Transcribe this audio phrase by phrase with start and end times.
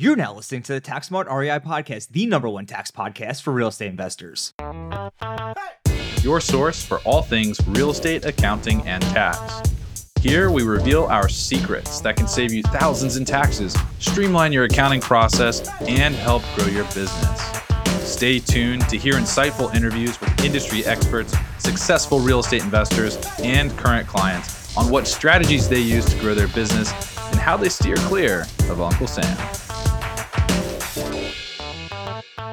[0.00, 3.52] You're now listening to the Tax Smart REI podcast, the number one tax podcast for
[3.52, 4.54] real estate investors.
[6.22, 9.60] Your source for all things real estate, accounting, and tax.
[10.20, 15.00] Here we reveal our secrets that can save you thousands in taxes, streamline your accounting
[15.00, 17.42] process, and help grow your business.
[18.08, 24.06] Stay tuned to hear insightful interviews with industry experts, successful real estate investors, and current
[24.06, 26.92] clients on what strategies they use to grow their business
[27.32, 29.67] and how they steer clear of Uncle Sam.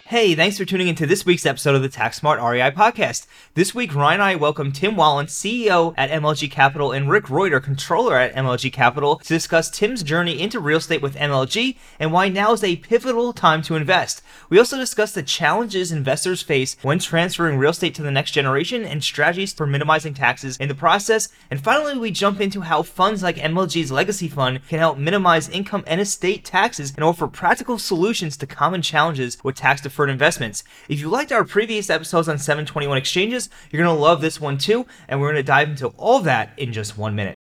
[0.09, 3.25] Hey, thanks for tuning into this week's episode of the Tax Smart REI podcast.
[3.55, 7.59] This week, Ryan and I welcome Tim Wallen, CEO at MLG Capital, and Rick Reuter,
[7.59, 12.29] controller at MLG Capital, to discuss Tim's journey into real estate with MLG and why
[12.29, 14.21] now is a pivotal time to invest.
[14.47, 18.85] We also discuss the challenges investors face when transferring real estate to the next generation
[18.85, 21.29] and strategies for minimizing taxes in the process.
[21.49, 25.83] And finally, we jump into how funds like MLG's Legacy Fund can help minimize income
[25.87, 30.65] and estate taxes and offer practical solutions to common challenges with tax deferred investments.
[30.89, 34.57] If you liked our previous episodes on 721 exchanges, you're going to love this one
[34.57, 37.35] too, and we're going to dive into all that in just one minute.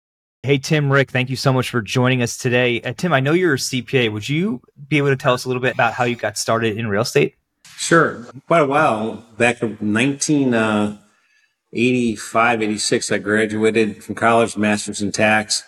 [0.42, 2.80] Hey, Tim, Rick, thank you so much for joining us today.
[2.80, 4.12] Uh, Tim, I know you're a CPA.
[4.12, 6.76] Would you be able to tell us a little bit about how you got started
[6.76, 7.36] in real estate?
[7.76, 8.26] Sure.
[8.48, 15.62] Quite a while back in 1985, 86, I graduated from college, master's in tax,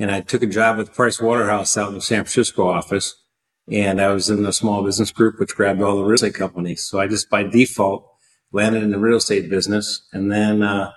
[0.00, 3.14] and I took a job with Price Waterhouse out in the San Francisco office.
[3.70, 6.82] And I was in the small business group, which grabbed all the real estate companies.
[6.82, 8.10] So I just by default
[8.52, 10.06] landed in the real estate business.
[10.12, 10.92] And then, uh,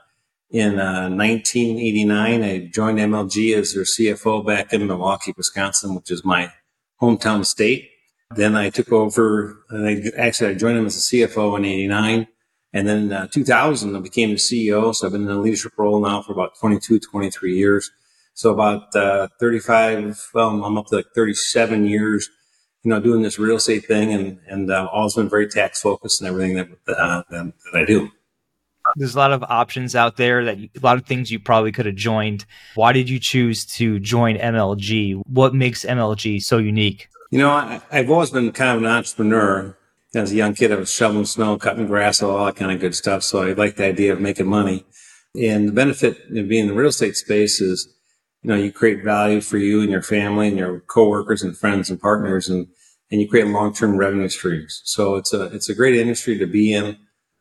[0.49, 6.23] in uh, 1989, I joined MLG as their CFO back in Milwaukee, Wisconsin, which is
[6.23, 6.51] my
[7.01, 7.89] hometown state.
[8.35, 12.27] Then I took over, I, actually, I joined them as a CFO in 89.
[12.73, 14.93] And then uh, 2000, I became the CEO.
[14.93, 17.91] So I've been in a leadership role now for about 22, 23 years.
[18.33, 22.29] So about uh, 35, well, I'm up to like 37 years
[22.87, 26.21] you know, doing this real estate thing and, and uh, always been very tax focused
[26.21, 28.09] and everything that, uh, that, that I do.
[28.95, 31.73] There's a lot of options out there that you, a lot of things you probably
[31.73, 32.45] could have joined.
[32.75, 35.21] Why did you choose to join MLG?
[35.25, 37.09] What makes MLG so unique?
[37.29, 39.77] You know, I, have always been kind of an entrepreneur.
[40.15, 42.95] As a young kid, I was shoveling snow, cutting grass, all that kind of good
[42.95, 43.21] stuff.
[43.21, 44.85] So I like the idea of making money.
[45.35, 47.93] And the benefit of being in the real estate space is,
[48.43, 51.89] you know, you create value for you and your family and your coworkers and friends
[51.89, 52.47] and partners.
[52.47, 52.67] And
[53.11, 54.81] and you create long-term revenue streams.
[54.85, 56.97] So it's a, it's a great industry to be in.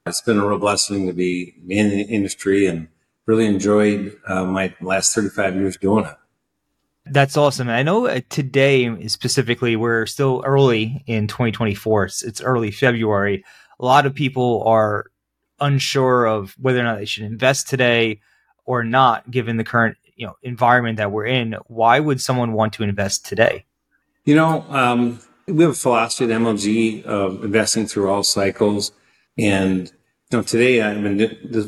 [0.07, 2.89] It's been a real blessing to be in the industry and
[3.27, 6.17] really enjoyed uh, my last 35 years doing it.
[7.07, 7.69] That's awesome.
[7.69, 12.05] I know uh, today specifically, we're still early in 2024.
[12.05, 13.45] It's, it's early February.
[13.79, 15.07] A lot of people are
[15.61, 18.21] unsure of whether or not they should invest today
[18.65, 21.57] or not, given the current you know environment that we're in.
[21.67, 23.67] Why would someone want to invest today?
[24.25, 28.93] You know, um, we have a philosophy at MLG of investing through all cycles.
[29.39, 29.93] And
[30.31, 30.95] you know, today, I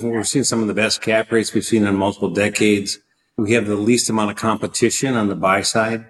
[0.03, 2.99] we're seeing some of the best cap rates we've seen in multiple decades.
[3.37, 6.07] We have the least amount of competition on the buy side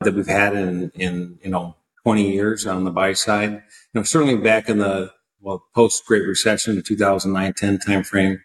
[0.00, 3.52] that we've had in, in, you know, 20 years on the buy side.
[3.52, 3.60] You
[3.92, 8.38] know, certainly back in the, well, post Great Recession, the 2009 10 timeframe,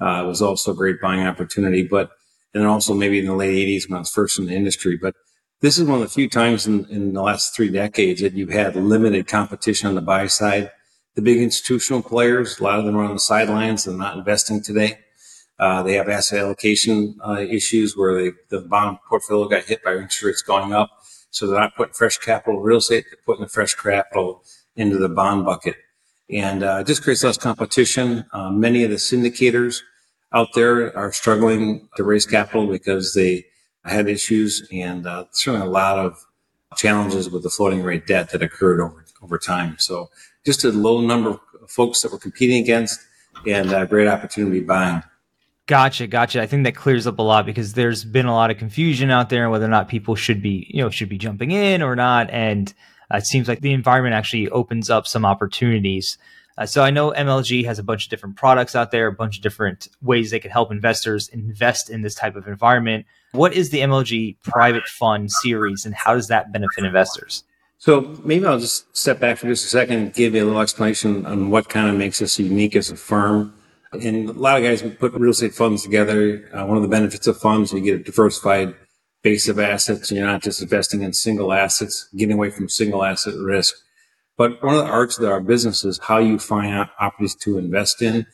[0.00, 1.82] uh, was also a great buying opportunity.
[1.82, 2.12] But,
[2.54, 4.96] and then also maybe in the late 80s when I was first in the industry.
[4.96, 5.14] But
[5.62, 8.50] this is one of the few times in, in the last three decades that you've
[8.50, 10.72] had limited competition on the buy side.
[11.14, 14.60] The big institutional players, a lot of them are on the sidelines and not investing
[14.60, 14.98] today.
[15.60, 19.92] Uh, they have asset allocation uh, issues where they, the bond portfolio got hit by
[19.92, 20.90] interest rates going up.
[21.30, 24.42] So they're not putting fresh capital real estate, they're putting the fresh capital
[24.74, 25.76] into the bond bucket.
[26.28, 28.24] And uh, it just creates less competition.
[28.32, 29.80] Uh, many of the syndicators
[30.32, 33.44] out there are struggling to raise capital because they
[33.90, 36.24] had issues and uh, certainly a lot of
[36.76, 39.76] challenges with the floating rate debt that occurred over over time.
[39.78, 40.10] So
[40.44, 43.00] just a low number of folks that we're competing against
[43.46, 45.02] and a great opportunity buying.
[45.66, 46.42] Gotcha, gotcha.
[46.42, 49.30] I think that clears up a lot because there's been a lot of confusion out
[49.30, 52.28] there whether or not people should be, you know, should be jumping in or not.
[52.30, 52.74] And
[53.12, 56.18] uh, it seems like the environment actually opens up some opportunities.
[56.58, 59.36] Uh, so I know MLG has a bunch of different products out there, a bunch
[59.36, 63.06] of different ways they can help investors invest in this type of environment.
[63.32, 67.44] What is the MLG private fund series and how does that benefit investors?
[67.78, 70.60] So maybe I'll just step back for just a second and give you a little
[70.60, 73.54] explanation on what kind of makes us unique as a firm.
[73.92, 76.48] And a lot of guys put real estate funds together.
[76.52, 78.74] Uh, one of the benefits of funds, is you get a diversified
[79.22, 80.12] base of assets.
[80.12, 83.74] You're not just investing in single assets, getting away from single asset risk.
[84.36, 87.58] But one of the arts of our business is how you find out opportunities to
[87.58, 88.26] invest in.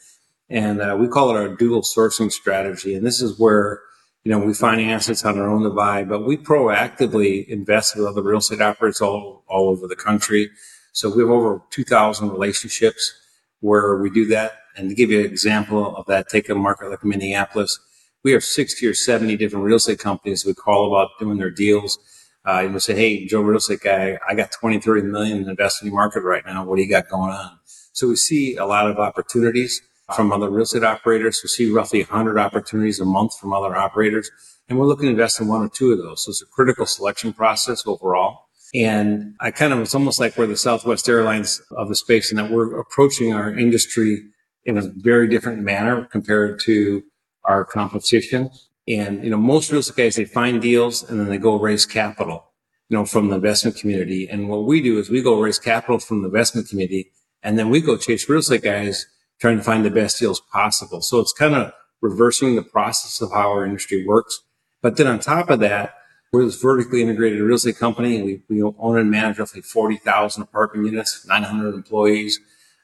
[0.48, 2.94] And uh, we call it our dual sourcing strategy.
[2.94, 3.80] And this is where
[4.24, 8.06] You know, we find assets on our own to buy, but we proactively invest with
[8.06, 10.50] other real estate operators all, all over the country.
[10.92, 13.12] So we have over 2,000 relationships
[13.60, 14.52] where we do that.
[14.76, 17.80] And to give you an example of that, take a market like Minneapolis.
[18.24, 21.98] We have 60 or 70 different real estate companies we call about doing their deals.
[22.46, 25.44] Uh, and we say, Hey, Joe, real estate guy, I got 20, 30 million in
[25.44, 26.64] the market right now.
[26.64, 27.58] What do you got going on?
[27.92, 29.82] So we see a lot of opportunities
[30.14, 31.40] from other real estate operators.
[31.42, 34.30] We see roughly 100 opportunities a month from other operators.
[34.68, 36.24] And we're looking to invest in one or two of those.
[36.24, 38.48] So it's a critical selection process overall.
[38.74, 42.38] And I kind of, it's almost like we're the Southwest Airlines of the space and
[42.38, 44.22] that we're approaching our industry
[44.64, 47.02] in a very different manner compared to
[47.44, 48.50] our competition.
[48.88, 51.84] And, you know, most real estate guys, they find deals and then they go raise
[51.84, 52.44] capital,
[52.88, 54.28] you know, from the investment community.
[54.28, 57.12] And what we do is we go raise capital from the investment community
[57.42, 59.06] and then we go chase real estate guys
[59.40, 61.00] trying to find the best deals possible.
[61.00, 64.40] So it's kind of reversing the process of how our industry works.
[64.82, 65.94] But then on top of that,
[66.32, 68.22] we're this vertically integrated real estate company.
[68.22, 72.38] We, we own and manage roughly 40,000 apartment units, 900 employees.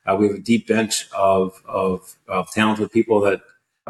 [0.06, 3.40] Uh, we have a deep bench of, of, of, talented people that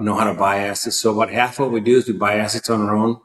[0.00, 0.96] know how to buy assets.
[0.96, 3.20] So about half of what we do is we buy assets on our own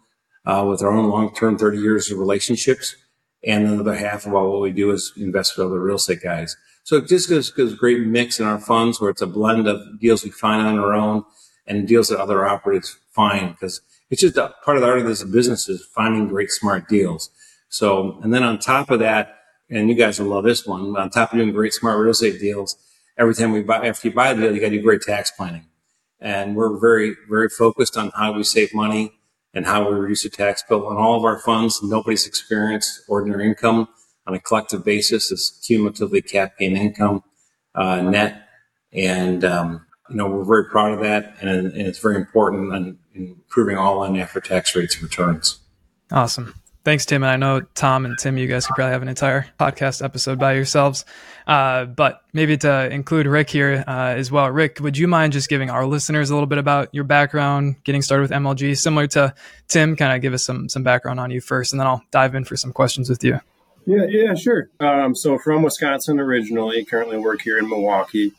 [0.46, 2.96] uh, with our own long-term 30 years of relationships.
[3.44, 6.56] And another half of what we do is invest with other real estate guys.
[6.84, 9.68] So it just gives, gives a great mix in our funds where it's a blend
[9.68, 11.24] of deals we find on our own
[11.68, 15.06] and deals that other operators find because it's just a part of the art of
[15.06, 17.30] this business is finding great smart deals.
[17.70, 19.36] So, and then on top of that,
[19.70, 22.40] and you guys will love this one, on top of doing great smart real estate
[22.40, 22.76] deals,
[23.18, 25.30] every time we buy, after you buy the deal, you got to do great tax
[25.30, 25.69] planning.
[26.22, 29.14] And we're very, very focused on how we save money
[29.54, 31.82] and how we reduce the tax bill on all of our funds.
[31.82, 33.88] Nobody's experienced ordinary income
[34.28, 37.24] on a collective basis is cumulatively cap gain income
[37.74, 38.48] uh, net.
[38.92, 41.36] And, um, you know, we're very proud of that.
[41.42, 45.60] And, and it's very important in, in improving all in after tax rates and returns.
[46.12, 46.54] Awesome.
[46.90, 47.22] Thanks, Tim.
[47.22, 50.40] And I know Tom and Tim, you guys could probably have an entire podcast episode
[50.40, 51.06] by yourselves.
[51.46, 54.50] Uh, but maybe to include Rick here uh, as well.
[54.50, 58.02] Rick, would you mind just giving our listeners a little bit about your background, getting
[58.02, 59.36] started with MLG, similar to
[59.68, 59.96] Tim?
[59.98, 62.44] Kind of give us some some background on you first, and then I'll dive in
[62.44, 63.40] for some questions with you.
[63.86, 64.72] Yeah, yeah, sure.
[64.80, 68.34] Um, so from Wisconsin originally, currently work here in Milwaukee.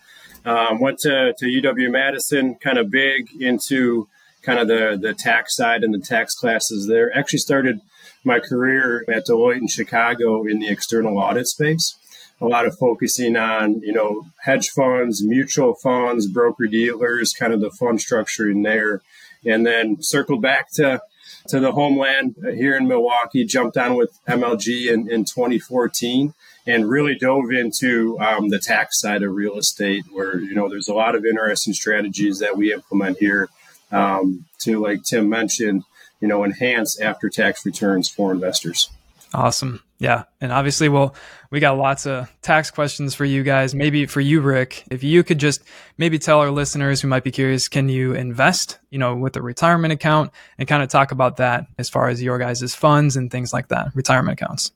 [0.45, 4.09] Um, went to, to UW Madison, kind of big into
[4.43, 7.17] kind of the, the tax side and the tax classes there.
[7.17, 7.81] Actually started
[8.25, 11.97] my career at Deloitte in Chicago in the external audit space.
[12.41, 17.61] A lot of focusing on, you know, hedge funds, mutual funds, broker dealers, kind of
[17.61, 19.03] the fund structure in there.
[19.45, 21.03] And then circled back to
[21.49, 26.35] to the homeland here in Milwaukee, jumped on with MLG in, in 2014
[26.67, 30.89] and really dove into um, the tax side of real estate where, you know, there's
[30.89, 33.49] a lot of interesting strategies that we implement here
[33.91, 35.85] um, to, like Tim mentioned,
[36.21, 38.91] you know, enhance after tax returns for investors.
[39.33, 39.83] Awesome.
[39.99, 40.25] Yeah.
[40.41, 41.15] And obviously, well,
[41.51, 43.75] we got lots of tax questions for you guys.
[43.75, 45.63] Maybe for you, Rick, if you could just
[45.99, 49.43] maybe tell our listeners who might be curious, can you invest, you know, with a
[49.43, 53.31] retirement account and kind of talk about that as far as your guys' funds and
[53.31, 54.73] things like that, retirement accounts?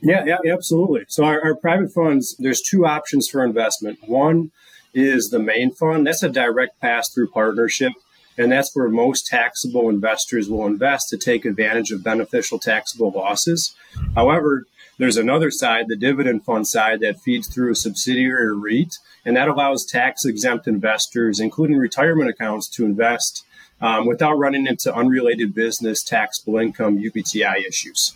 [0.00, 1.04] Yeah, yeah, absolutely.
[1.08, 3.98] So our, our private funds, there's two options for investment.
[4.06, 4.52] One
[4.94, 6.06] is the main fund.
[6.06, 7.92] That's a direct pass through partnership
[8.38, 13.74] and that's where most taxable investors will invest to take advantage of beneficial taxable losses.
[14.14, 14.66] However,
[14.98, 19.48] there's another side, the dividend fund side, that feeds through a subsidiary REIT, and that
[19.48, 23.44] allows tax exempt investors, including retirement accounts, to invest
[23.80, 28.14] um, without running into unrelated business taxable income UBTI issues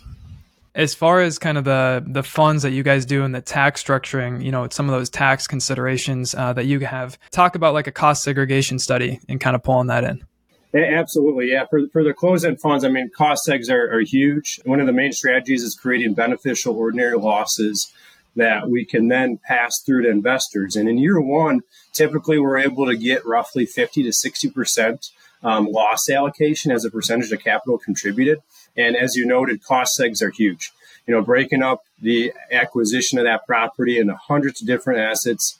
[0.77, 3.83] as far as kind of the the funds that you guys do and the tax
[3.83, 7.87] structuring, you know, some of those tax considerations uh, that you have, talk about like
[7.87, 10.23] a cost segregation study and kind of pulling that in.
[10.73, 11.65] Absolutely, yeah.
[11.65, 14.59] For, for the closed-end funds, I mean, cost segs are, are huge.
[14.63, 17.91] One of the main strategies is creating beneficial ordinary losses
[18.35, 20.75] that we can then pass through to investors.
[20.75, 21.61] And in year one,
[21.93, 25.09] typically we're able to get roughly 50 to 60 percent
[25.43, 28.39] um, loss allocation as a percentage of capital contributed.
[28.77, 30.71] And as you noted, cost segs are huge.
[31.07, 35.57] You know, breaking up the acquisition of that property into hundreds of different assets,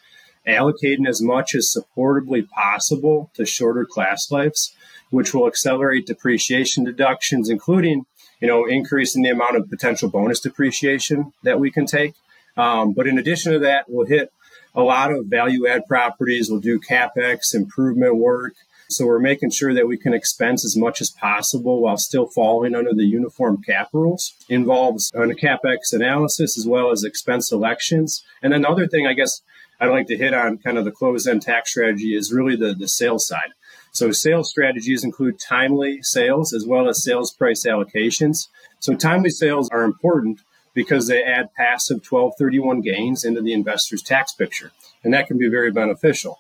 [0.47, 4.73] allocating as much as supportably possible to shorter class lives,
[5.09, 8.05] which will accelerate depreciation deductions, including,
[8.41, 12.13] you know, increasing the amount of potential bonus depreciation that we can take.
[12.57, 14.31] Um, but in addition to that, we'll hit
[14.75, 16.49] a lot of value add properties.
[16.49, 18.53] We'll do capex improvement work.
[18.89, 22.73] So we're making sure that we can expense as much as possible while still falling
[22.73, 24.33] under the uniform cap rules.
[24.47, 28.23] Involves a capex analysis as well as expense selections.
[28.41, 29.41] And another thing, I guess,
[29.79, 32.73] I'd like to hit on kind of the closed end tax strategy is really the,
[32.73, 33.51] the sales side.
[33.91, 38.47] So sales strategies include timely sales as well as sales price allocations.
[38.79, 40.39] So timely sales are important
[40.73, 44.71] because they add passive 1231 gains into the investor's tax picture,
[45.03, 46.39] and that can be very beneficial.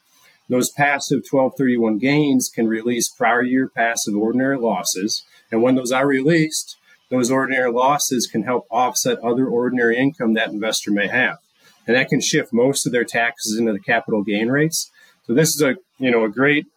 [0.49, 6.07] Those passive 1231 gains can release prior year passive ordinary losses, and when those are
[6.07, 6.77] released,
[7.09, 11.37] those ordinary losses can help offset other ordinary income that investor may have.
[11.85, 14.91] And that can shift most of their taxes into the capital gain rates.
[15.25, 16.67] So this is a you know a great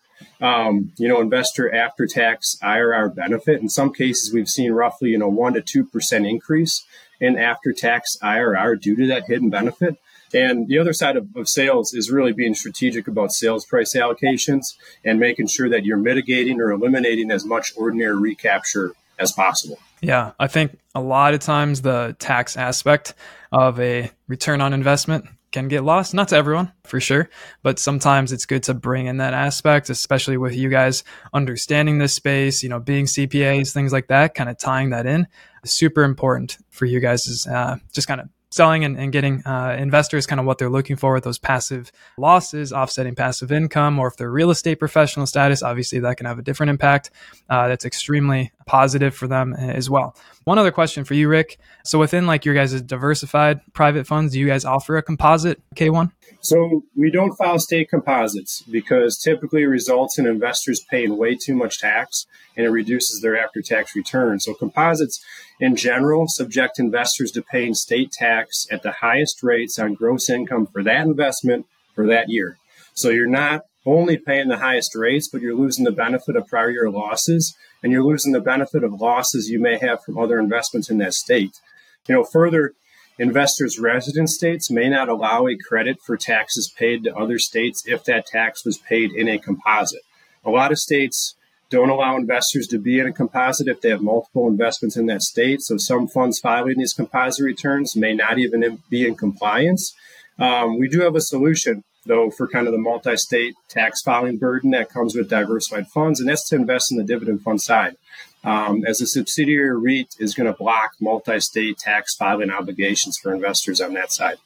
[0.40, 3.60] um, you know, investor after tax IRR benefit.
[3.60, 6.84] In some cases, we've seen roughly, you know, one to 2% increase
[7.20, 9.96] in after tax IRR due to that hidden benefit.
[10.32, 14.76] And the other side of, of, sales is really being strategic about sales price allocations
[15.04, 19.78] and making sure that you're mitigating or eliminating as much ordinary recapture as possible.
[20.00, 23.14] Yeah, I think a lot of times the tax aspect
[23.52, 26.14] of a return on investment can get lost.
[26.14, 27.28] Not to everyone, for sure,
[27.62, 32.14] but sometimes it's good to bring in that aspect, especially with you guys understanding this
[32.14, 35.26] space, you know, being CPAs, things like that, kind of tying that in.
[35.64, 39.76] Super important for you guys is uh, just kind of selling and, and getting uh,
[39.78, 44.08] investors kind of what they're looking for with those passive losses, offsetting passive income, or
[44.08, 47.10] if they're real estate professional status, obviously that can have a different impact.
[47.48, 50.16] Uh, that's extremely positive for them as well.
[50.44, 51.58] One other question for you, Rick.
[51.84, 56.10] So within like your guys' diversified private funds, do you guys offer a composite K1?
[56.42, 61.80] So we don't file state composites because typically results in investors paying way too much
[61.80, 64.40] tax and it reduces their after tax return.
[64.40, 65.22] So composites
[65.60, 70.66] in general subject investors to paying state tax at the highest rates on gross income
[70.66, 72.56] for that investment for that year.
[72.94, 76.70] So you're not only paying the highest rates, but you're losing the benefit of prior
[76.70, 80.90] year losses and you're losing the benefit of losses you may have from other investments
[80.90, 81.60] in that state.
[82.08, 82.72] You know, further,
[83.20, 88.02] investors' resident states may not allow a credit for taxes paid to other states if
[88.04, 90.00] that tax was paid in a composite.
[90.42, 91.34] A lot of states
[91.68, 95.20] don't allow investors to be in a composite if they have multiple investments in that
[95.20, 95.60] state.
[95.60, 99.94] So some funds filing these composite returns may not even be in compliance.
[100.38, 104.70] Um, we do have a solution though for kind of the multi-state tax filing burden
[104.70, 107.96] that comes with diversified funds, and that's to invest in the dividend fund side
[108.44, 113.80] um, as a subsidiary REIT is going to block multi-state tax filing obligations for investors
[113.80, 114.36] on that side.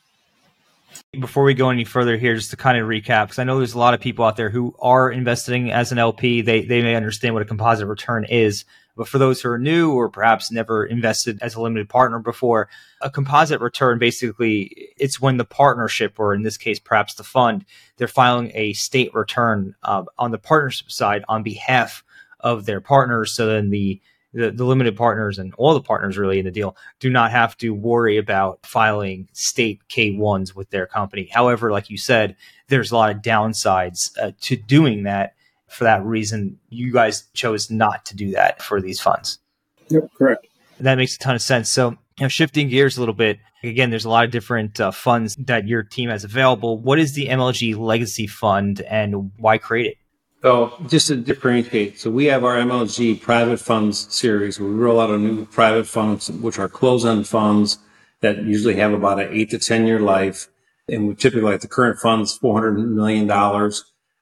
[1.13, 3.75] Before we go any further here, just to kind of recap, because I know there's
[3.75, 6.41] a lot of people out there who are investing as an LP.
[6.41, 8.65] They they may understand what a composite return is,
[8.97, 12.69] but for those who are new or perhaps never invested as a limited partner before,
[13.01, 17.65] a composite return basically it's when the partnership, or in this case perhaps the fund,
[17.97, 22.05] they're filing a state return uh, on the partnership side on behalf
[22.45, 23.33] of their partners.
[23.33, 24.01] So then the,
[24.33, 27.57] the, the limited partners and all the partners really in the deal do not have
[27.57, 31.29] to worry about filing state K1s with their company.
[31.33, 32.37] However, like you said,
[32.69, 35.35] there's a lot of downsides uh, to doing that.
[35.69, 39.41] For that reason, you guys chose not to do that for these funds.
[39.89, 40.47] Yep, correct.
[40.79, 41.69] That makes a ton of sense.
[41.69, 44.93] So, you know, shifting gears a little bit, again, there's a lot of different uh,
[44.93, 46.79] funds that your team has available.
[46.79, 49.99] What is the MLG Legacy Fund and why create it?
[50.45, 54.61] So just to differentiate, so we have our MLG private funds series.
[54.61, 57.79] We roll out a new private funds, which are closed-end funds
[58.21, 60.49] that usually have about an eight to 10 year life.
[60.87, 63.31] And we typically like the current fund's $400 million.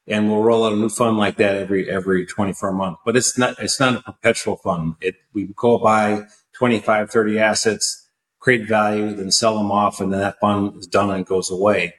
[0.06, 3.00] And we'll roll out a new fund like that every, every 24 months.
[3.04, 4.94] But it's not, it's not a perpetual fund.
[5.00, 10.00] It, we go buy 25, 30 assets, create value, then sell them off.
[10.00, 11.94] And then that fund is done and goes away.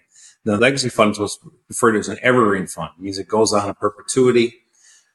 [0.45, 2.91] The legacy fund was referred to as an evergreen fund.
[2.97, 4.53] It means it goes on in perpetuity,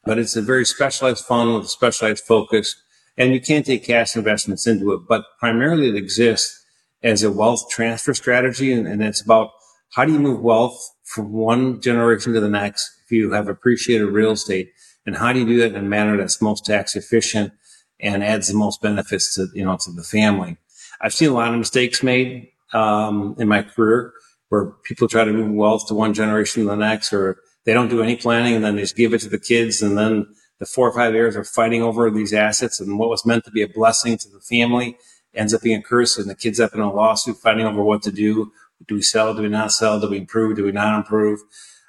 [0.04, 2.76] but it's a very specialized fund with a specialized focus.
[3.16, 6.64] And you can't take cash investments into it, but primarily it exists
[7.02, 8.72] as a wealth transfer strategy.
[8.72, 9.50] And, and it's about
[9.94, 14.06] how do you move wealth from one generation to the next if you have appreciated
[14.06, 14.72] real estate?
[15.04, 17.52] And how do you do that in a manner that's most tax efficient
[18.00, 20.56] and adds the most benefits to, you know, to the family?
[21.00, 24.12] I've seen a lot of mistakes made um, in my career
[24.48, 27.88] where people try to move wealth to one generation to the next, or they don't
[27.88, 29.82] do any planning and then they just give it to the kids.
[29.82, 30.26] And then
[30.58, 32.80] the four or five heirs are fighting over these assets.
[32.80, 34.96] And what was meant to be a blessing to the family
[35.34, 36.18] ends up being a curse.
[36.18, 38.52] And the kids up in a lawsuit fighting over what to do.
[38.86, 39.34] Do we sell?
[39.34, 40.00] Do we not sell?
[40.00, 40.56] Do we improve?
[40.56, 41.40] Do we not improve?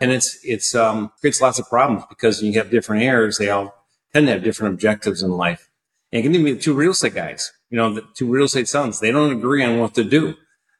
[0.01, 3.86] And it's, it's, um, creates lots of problems because you have different heirs, they all
[4.13, 5.70] tend to have different objectives in life.
[6.12, 8.68] And it can even be two real estate guys, you know, the two real estate
[8.68, 9.00] sons.
[9.00, 10.36] They don't agree on what to do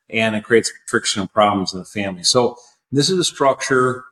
[0.10, 2.24] and it creates friction and problems in the family.
[2.24, 2.58] So
[2.92, 4.06] this is a structure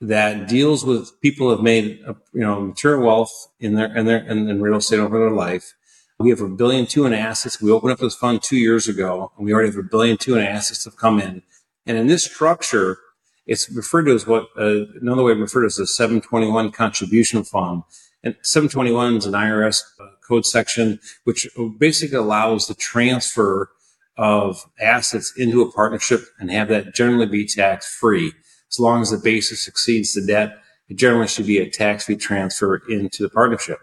[0.00, 2.00] that deals with people have made,
[2.32, 5.74] you know, material wealth in their, in their, in, in real estate over their life.
[6.18, 7.60] We have a billion two in assets.
[7.60, 10.36] We opened up this fund two years ago and we already have a billion two
[10.36, 11.42] in assets have come in.
[11.86, 12.98] And in this structure,
[13.46, 17.82] It's referred to as what uh, another way referred to as a 721 contribution fund.
[18.22, 21.46] And 721 is an IRS uh, code section, which
[21.78, 23.70] basically allows the transfer
[24.16, 28.32] of assets into a partnership and have that generally be tax free.
[28.70, 32.16] As long as the basis exceeds the debt, it generally should be a tax free
[32.16, 33.78] transfer into the partnership.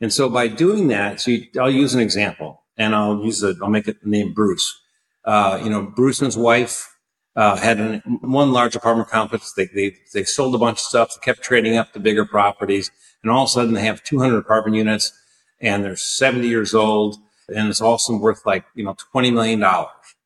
[0.00, 3.54] And so by doing that, so you, I'll use an example and I'll use a,
[3.62, 4.78] I'll make it name Bruce.
[5.24, 6.96] Uh, you know, Bruce and his wife,
[7.36, 9.52] uh, had an, one large apartment complex.
[9.52, 12.90] They, they, they sold a bunch of stuff, they kept trading up to bigger properties.
[13.22, 15.12] And all of a sudden they have 200 apartment units
[15.60, 17.16] and they're 70 years old
[17.54, 19.62] and it's also worth like, you know, $20 million.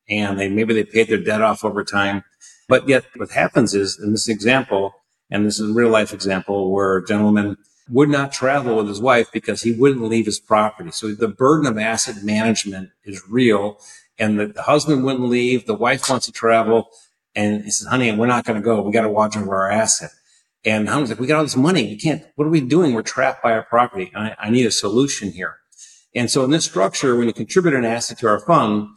[0.07, 2.23] And they, maybe they paid their debt off over time.
[2.67, 4.93] But yet what happens is in this example,
[5.29, 7.57] and this is a real life example where a gentleman
[7.89, 10.91] would not travel with his wife because he wouldn't leave his property.
[10.91, 13.79] So the burden of asset management is real.
[14.17, 15.65] And the, the husband wouldn't leave.
[15.65, 16.89] The wife wants to travel.
[17.35, 18.81] And he says, honey, we're not going to go.
[18.81, 20.11] We got to watch over our asset.
[20.63, 21.83] And was like, we got all this money.
[21.83, 22.93] We can't, what are we doing?
[22.93, 24.11] We're trapped by our property.
[24.15, 25.57] I, I need a solution here.
[26.15, 28.87] And so in this structure, when you contribute an asset to our fund,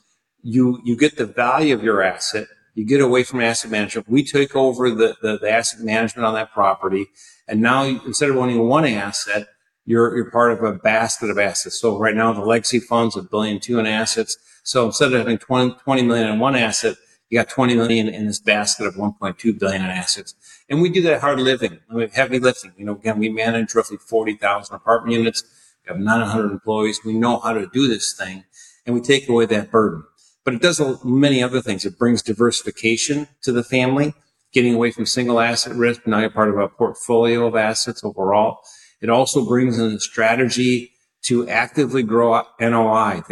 [0.43, 2.47] you, you get the value of your asset.
[2.75, 4.09] You get away from asset management.
[4.09, 7.09] We take over the, the, the asset management on that property.
[7.49, 9.49] And now instead of owning one asset,
[9.85, 11.81] you're, you're part of a basket of assets.
[11.81, 14.37] So right now the legacy funds a billion two in assets.
[14.63, 16.97] So instead of having 20, 20 million in one asset,
[17.31, 20.35] you got 20 million in this basket of 1.2 billion in assets.
[20.69, 21.81] And we do that hard living,
[22.13, 22.73] heavy lifting.
[22.77, 25.43] You know, again, we manage roughly 40,000 apartment units.
[25.89, 27.01] We have 900 employees.
[27.05, 28.45] We know how to do this thing
[28.85, 30.05] and we take away that burden.
[30.45, 31.85] But it does many other things.
[31.85, 34.15] It brings diversification to the family,
[34.53, 36.07] getting away from single asset risk.
[36.07, 38.61] Now you're part of a portfolio of assets overall.
[39.01, 40.93] It also brings in a strategy
[41.25, 43.23] to actively grow NOI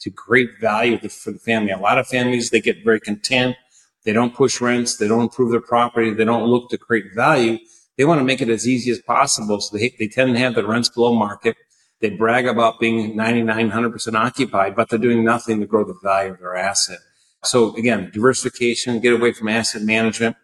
[0.00, 1.70] to, create value for the family.
[1.70, 3.56] A lot of families, they get very content.
[4.04, 4.96] They don't push rents.
[4.96, 6.12] They don't improve their property.
[6.12, 7.58] They don't look to create value.
[7.96, 9.60] They want to make it as easy as possible.
[9.60, 11.56] So they, they tend to have the rents below market.
[12.00, 16.32] They brag about being 99, 100% occupied, but they're doing nothing to grow the value
[16.32, 16.98] of their asset.
[17.44, 20.36] So again, diversification, get away from asset management.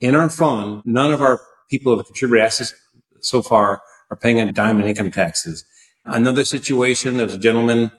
[0.00, 2.74] In our fund, none of our people who have contributed assets
[3.20, 5.64] so far are paying a dime in income taxes.
[6.04, 7.90] Another situation, there's a gentleman,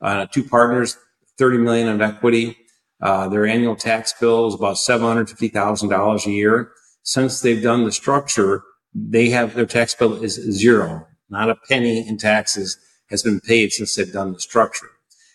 [0.00, 0.96] uh, two partners,
[1.38, 2.56] 30 million of equity.
[3.02, 6.72] Uh, their annual tax bill is about $750,000 a year.
[7.02, 8.62] Since they've done the structure,
[8.94, 11.06] they have their tax bill is zero.
[11.28, 12.78] Not a penny in taxes
[13.10, 14.90] has been paid since they've done the structure.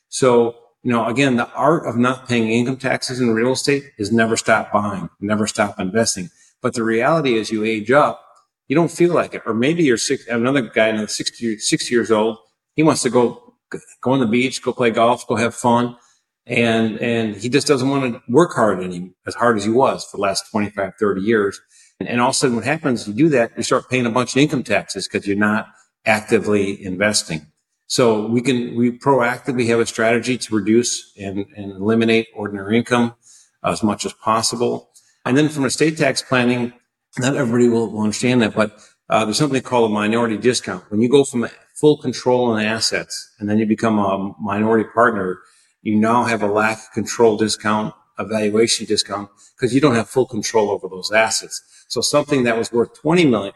[0.10, 4.12] So, you know, again, the art of not paying income taxes in real estate is
[4.12, 6.30] never stop buying, never stop investing.
[6.62, 8.24] But the reality is you age up,
[8.68, 9.42] you don't feel like it.
[9.46, 12.38] Or maybe you're six, another guy, another 60, 60 years old.
[12.76, 13.56] He wants to go,
[14.02, 15.98] go on the beach, go play golf, go have fun.
[16.46, 20.06] And, and he just doesn't want to work hard anymore, as hard as he was
[20.06, 21.62] for the last 25, 30 years.
[22.00, 24.10] And, and all of a sudden what happens, you do that, you start paying a
[24.10, 25.68] bunch of income taxes because you're not
[26.06, 27.48] actively investing.
[27.88, 33.16] So we can, we proactively have a strategy to reduce and, and eliminate ordinary income
[33.64, 34.92] as much as possible.
[35.26, 36.74] And then from estate tax planning,
[37.20, 40.90] not everybody will, will understand that, but uh, there's something called a minority discount.
[40.90, 45.40] When you go from full control on assets and then you become a minority partner,
[45.82, 50.08] you now have a lack of control discount, a valuation discount, because you don't have
[50.08, 51.62] full control over those assets.
[51.88, 53.54] So something that was worth 20 million,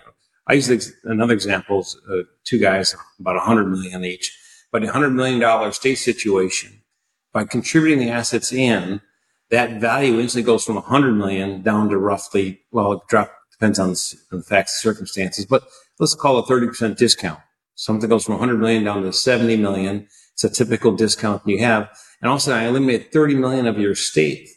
[0.48, 4.38] I use another example, uh, two guys, about 100 million each,
[4.72, 6.82] but a $100 million state situation,
[7.34, 9.02] by contributing the assets in,
[9.50, 14.44] that value instantly goes from 100 million down to roughly, well, it depends on the
[14.44, 15.64] facts and circumstances, but
[16.00, 17.40] let's call it 30% discount.
[17.76, 20.08] Something goes from 100 million down to 70 million.
[20.34, 21.90] It's a typical discount you have.
[22.22, 24.50] And also I eliminate 30 million of your state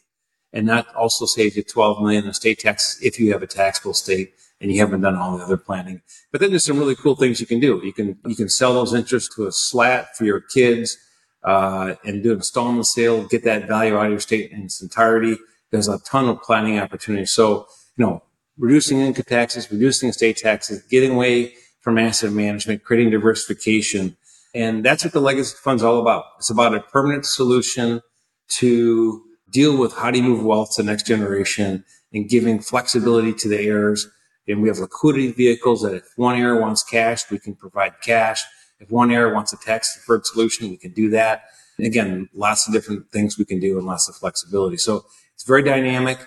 [0.52, 3.94] And that also saves you 12 million in state taxes if you have a taxable
[3.94, 6.02] state and you haven't done all the other planning.
[6.32, 7.80] But then there's some really cool things you can do.
[7.84, 10.96] You can, you can sell those interests to a SLAT for your kids,
[11.44, 14.82] uh, and do an installment sale, get that value out of your state in its
[14.82, 15.36] entirety.
[15.70, 17.30] There's a ton of planning opportunities.
[17.30, 17.66] So,
[17.96, 18.22] you know,
[18.58, 24.16] reducing income taxes, reducing estate taxes, getting away from asset management, creating diversification.
[24.54, 26.24] And that's what the legacy fund's all about.
[26.38, 28.02] It's about a permanent solution
[28.48, 33.32] to deal with how do you move wealth to the next generation and giving flexibility
[33.34, 34.08] to the heirs.
[34.48, 38.42] And we have liquidity vehicles that if one heir wants cash, we can provide cash.
[38.80, 41.44] If one heir wants a tax deferred solution, we can do that.
[41.76, 44.78] And again, lots of different things we can do and lots of flexibility.
[44.78, 46.18] So it's very dynamic.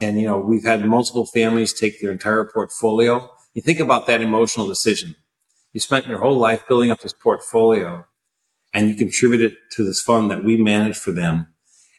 [0.00, 3.30] And, you know, we've had multiple families take their entire portfolio.
[3.54, 5.14] You think about that emotional decision.
[5.72, 8.06] You spent your whole life building up this portfolio
[8.74, 11.48] and you contributed to this fund that we manage for them.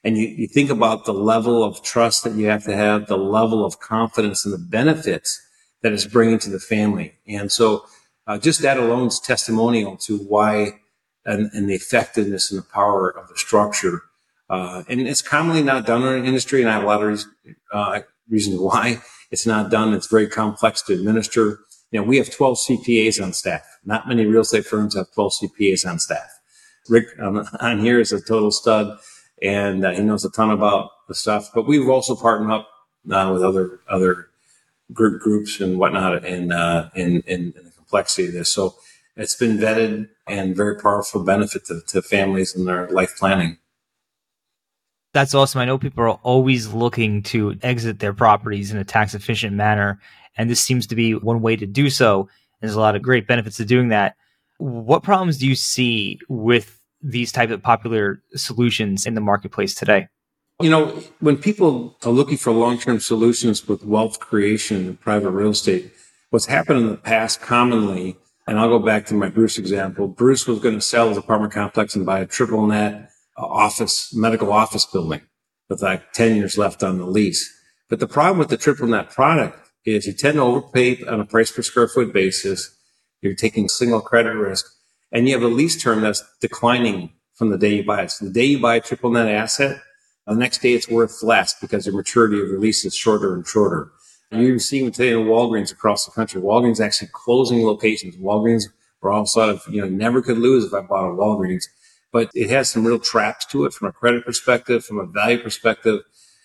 [0.04, 3.18] And you, you think about the level of trust that you have to have, the
[3.18, 5.42] level of confidence and the benefits
[5.82, 7.14] that it's bringing to the family.
[7.28, 7.86] And so
[8.28, 10.80] uh, just that alone is testimonial to why
[11.26, 14.04] and, and, the effectiveness and the power of the structure.
[14.50, 17.24] Uh, and it's commonly not done in our industry, and I have a lot of
[17.72, 19.94] uh, reasons why it's not done.
[19.94, 21.60] It's very complex to administer.
[21.92, 23.64] You know, we have 12 CPAs on staff.
[23.86, 26.30] Not many real estate firms have 12 CPAs on staff.
[26.88, 28.98] Rick um, on here is a total stud,
[29.42, 31.50] and uh, he knows a ton about the stuff.
[31.54, 32.70] But we've also partnered up
[33.12, 34.29] uh, with other other
[34.94, 38.54] group groups and whatnot, and uh, in, in, in the complexity of this.
[38.54, 38.76] So
[39.16, 43.58] it's been vetted and very powerful benefit to, to families and their life planning.
[45.14, 45.62] That's awesome.
[45.62, 50.00] I know people are always looking to exit their properties in a tax efficient manner,
[50.38, 52.30] and this seems to be one way to do so.
[52.62, 54.16] There's a lot of great benefits to doing that.
[54.58, 60.08] What problems do you see with these type of popular solutions in the marketplace today?
[60.62, 60.88] You know,
[61.22, 65.94] when people are looking for long-term solutions with wealth creation and private real estate,
[66.32, 70.10] what's happened in the past commonly, and I'll go back to my Bruce example.
[70.10, 74.14] Bruce was going to sell his apartment complex and buy a triple net uh, office,
[74.14, 75.22] medical office building
[75.70, 77.50] with like 10 years left on the lease.
[77.90, 81.26] But the problem with the triple net product is you tend to overpay on a
[81.26, 82.76] price per square foot basis.
[83.22, 84.66] You're taking single credit risk
[85.10, 88.12] and you have a lease term that's declining from the day you buy it.
[88.12, 89.80] So the day you buy a triple net asset,
[90.30, 93.46] the next day it's worth less because the maturity of the lease is shorter and
[93.46, 93.92] shorter.
[94.32, 98.16] And you're seeing today in Walgreens across the country, Walgreens actually closing locations.
[98.18, 98.66] Walgreens
[99.02, 101.64] were all sort of, you know, never could lose if I bought a Walgreens,
[102.12, 105.42] but it has some real traps to it from a credit perspective, from a value
[105.42, 106.02] perspective.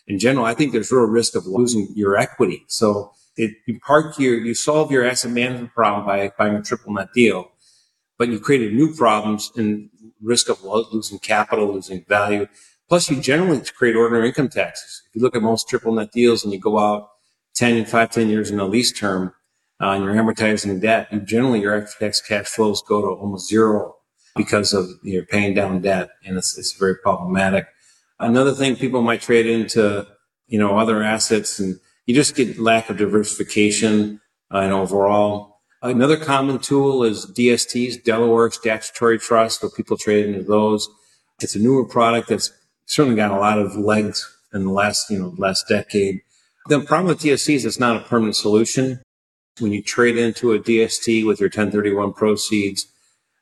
[0.07, 2.65] In general, I think there's real risk of losing your equity.
[2.69, 6.95] So it, you park your, you solve your asset management problem by buying a triple
[6.95, 7.51] net deal,
[8.19, 9.91] but you created new problems and
[10.23, 12.47] risk of losing capital, losing value.
[12.89, 15.03] Plus, you generally create ordinary income taxes.
[15.09, 17.09] If you look at most triple net deals and you go out
[17.57, 19.33] 10, and 5, 10 years in a lease term,
[19.81, 23.49] uh, and you're amortizing debt, you generally your after tax cash flows go to almost
[23.49, 23.97] zero
[24.37, 27.67] because of you're paying down debt, and it's, it's very problematic.
[28.19, 30.07] Another thing people might trade into,
[30.47, 34.21] you know, other assets, and you just get lack of diversification
[34.53, 35.61] uh, and overall.
[35.83, 40.89] Another common tool is DSTs, Delaware Statutory Trust, so people trade into those.
[41.41, 42.51] It's a newer product that's
[42.87, 46.21] certainly got a lot of legs in the last, you know, last decade.
[46.69, 49.03] The problem with DSTs, is it's not a permanent solution.
[49.61, 52.87] When you trade into a DST with your 1031 proceeds,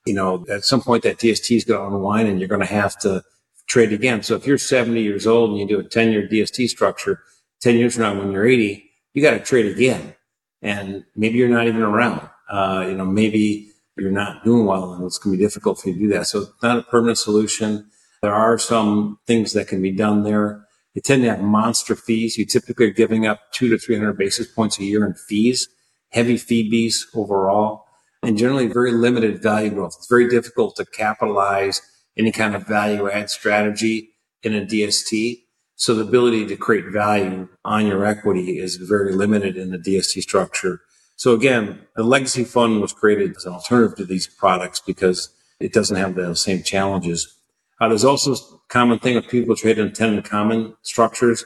[0.05, 2.67] you know, at some point that DST is going to unwind and you're going to
[2.67, 3.23] have to
[3.69, 4.23] trade again.
[4.23, 7.21] So if you're 70 years old and you do a 10 year DST structure,
[7.61, 10.15] 10 years from now, when you're 80, you got to trade again.
[10.61, 12.29] And maybe you're not even around.
[12.51, 15.89] Uh, you know, maybe you're not doing well and it's going to be difficult for
[15.89, 16.27] you to do that.
[16.27, 17.91] So it's not a permanent solution.
[18.23, 20.65] There are some things that can be done there.
[20.95, 22.39] They tend to have monster fees.
[22.39, 25.69] You typically are giving up two to 300 basis points a year in fees,
[26.11, 27.85] heavy fee fees overall,
[28.23, 29.95] and generally very limited value growth.
[29.99, 31.81] It's very difficult to capitalize
[32.17, 34.11] any kind of value add strategy
[34.45, 35.39] in a DST.
[35.75, 40.23] So the ability to create value on your equity is very limited in the DST
[40.23, 40.81] structure.
[41.17, 45.73] So again, the legacy fund was created as an alternative to these products because it
[45.73, 47.37] doesn't have the same challenges.
[47.83, 48.37] Uh, there's also a
[48.69, 51.45] common thing of people trade in tenant common structures,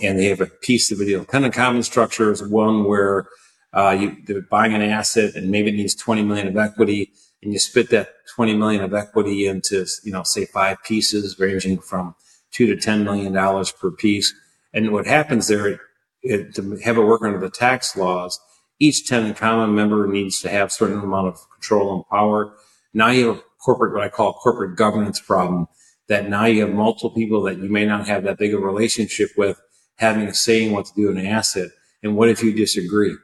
[0.00, 1.24] and they have a piece of the deal.
[1.24, 3.26] Tenant common structure is one where
[3.72, 7.10] uh, you, they're buying an asset and maybe it needs 20 million of equity,
[7.42, 11.78] and you split that 20 million of equity into, you know, say five pieces ranging
[11.78, 12.14] from
[12.52, 14.32] two to 10 million dollars per piece.
[14.72, 15.80] And what happens there,
[16.22, 18.38] it, to have it work under the tax laws,
[18.78, 22.54] each tenant common member needs to have certain amount of control and power.
[22.94, 25.66] Now you have a corporate, what I call corporate governance problem
[26.08, 29.30] that now you have multiple people that you may not have that big a relationship
[29.36, 29.60] with
[29.96, 31.70] having a say in what to do in an asset.
[32.02, 33.16] And what if you disagree?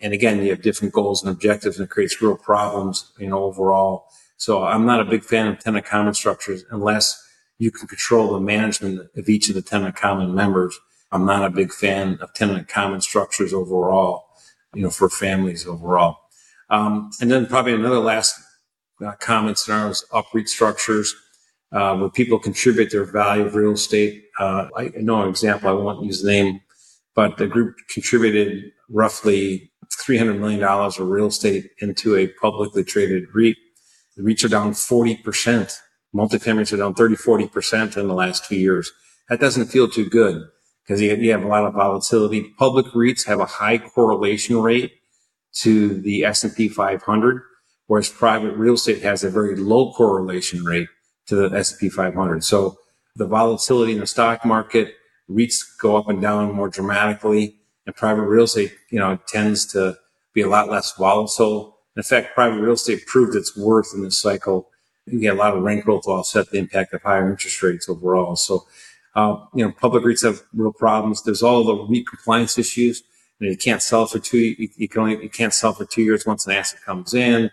[0.00, 3.44] And again, you have different goals and objectives and it creates real problems, you know,
[3.44, 4.06] overall.
[4.36, 7.22] So I'm not a big fan of tenant common structures unless
[7.58, 10.76] you can control the management of each of the tenant common members.
[11.12, 14.24] I'm not a big fan of tenant common structures overall,
[14.74, 16.16] you know, for families overall.
[16.70, 18.34] Um, and then probably another last
[19.02, 21.14] uh, common scenarios, UPREIT structures,
[21.72, 24.24] uh, where people contribute their value of real estate.
[24.38, 26.60] Uh, I know an example, I won't use the name,
[27.14, 29.72] but the group contributed roughly
[30.06, 33.56] $300 million of real estate into a publicly traded REIT.
[34.16, 35.78] The REITs are down 40%.
[36.14, 38.92] Multifamilies are down 30, 40% in the last two years.
[39.28, 40.42] That doesn't feel too good
[40.84, 42.52] because you, you have a lot of volatility.
[42.58, 44.92] Public REITs have a high correlation rate
[45.54, 47.42] to the S&P 500
[47.92, 50.88] whereas private real estate has a very low correlation rate
[51.26, 52.42] to the S&P 500.
[52.42, 52.78] So
[53.16, 54.94] the volatility in the stock market,
[55.28, 59.98] REITs go up and down more dramatically, and private real estate, you know, tends to
[60.32, 61.80] be a lot less volatile.
[61.94, 64.70] In fact, private real estate proved its worth in this cycle.
[65.04, 67.90] You get a lot of rent growth to offset the impact of higher interest rates
[67.90, 68.36] overall.
[68.36, 68.66] So,
[69.14, 71.24] uh, you know, public REITs have real problems.
[71.24, 73.02] There's all the REIT compliance issues.
[73.38, 74.38] You, know, you can't sell for two.
[74.38, 77.50] You, you, can only you can't sell for two years once an asset comes in.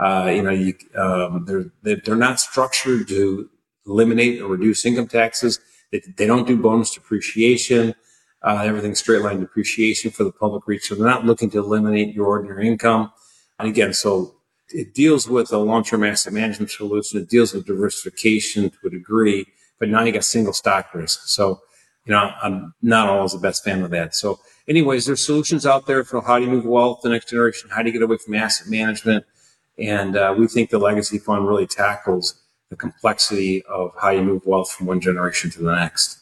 [0.00, 1.44] Uh, you know, you, um,
[1.82, 3.50] they're they're not structured to
[3.86, 5.60] eliminate or reduce income taxes.
[5.92, 7.94] They, they don't do bonus depreciation.
[8.42, 10.82] Uh, everything's straight line depreciation for the public REIT.
[10.82, 13.12] So they're not looking to eliminate your ordinary income.
[13.58, 14.36] And again, so
[14.70, 17.20] it deals with a long-term asset management solution.
[17.20, 19.46] It deals with diversification to a degree,
[19.78, 21.20] but now you got single stock risk.
[21.26, 21.60] So,
[22.06, 24.14] you know, I'm not always the best fan of that.
[24.14, 27.68] So anyways, there's solutions out there for how do you move wealth the next generation?
[27.68, 29.26] How do you get away from asset management?
[29.80, 34.46] And uh, we think the legacy fund really tackles the complexity of how you move
[34.46, 36.20] wealth from one generation to the next.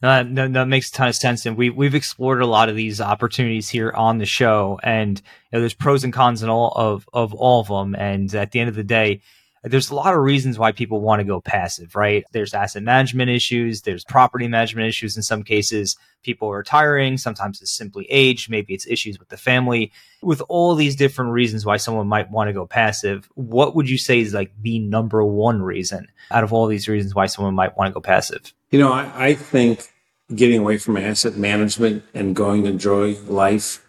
[0.00, 3.00] That, that, makes a ton of sense, and we we've explored a lot of these
[3.00, 7.08] opportunities here on the show, and you know, there's pros and cons in all of
[7.12, 7.96] of all of them.
[7.96, 9.22] And at the end of the day,
[9.70, 12.24] there's a lot of reasons why people want to go passive, right?
[12.32, 15.96] There's asset management issues, there's property management issues in some cases.
[16.22, 19.92] People are retiring, sometimes it's simply age, maybe it's issues with the family.
[20.22, 23.98] With all these different reasons why someone might want to go passive, what would you
[23.98, 27.76] say is like the number one reason out of all these reasons why someone might
[27.76, 28.52] want to go passive?
[28.70, 29.88] You know, I, I think
[30.34, 33.84] getting away from asset management and going to enjoy life.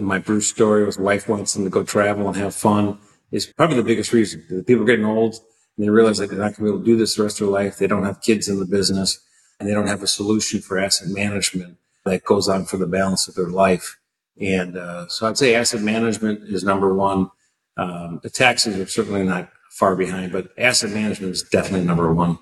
[0.00, 2.98] My Bruce story was wife wants them to go travel and have fun
[3.30, 4.44] is probably the biggest reason.
[4.48, 5.34] The people are getting old
[5.76, 7.40] and they realize that they're not going to be able to do this the rest
[7.40, 7.78] of their life.
[7.78, 9.18] They don't have kids in the business
[9.58, 13.28] and they don't have a solution for asset management that goes on for the balance
[13.28, 13.98] of their life.
[14.40, 17.30] And uh, so I'd say asset management is number one.
[17.76, 22.38] Um, the taxes are certainly not far behind, but asset management is definitely number one.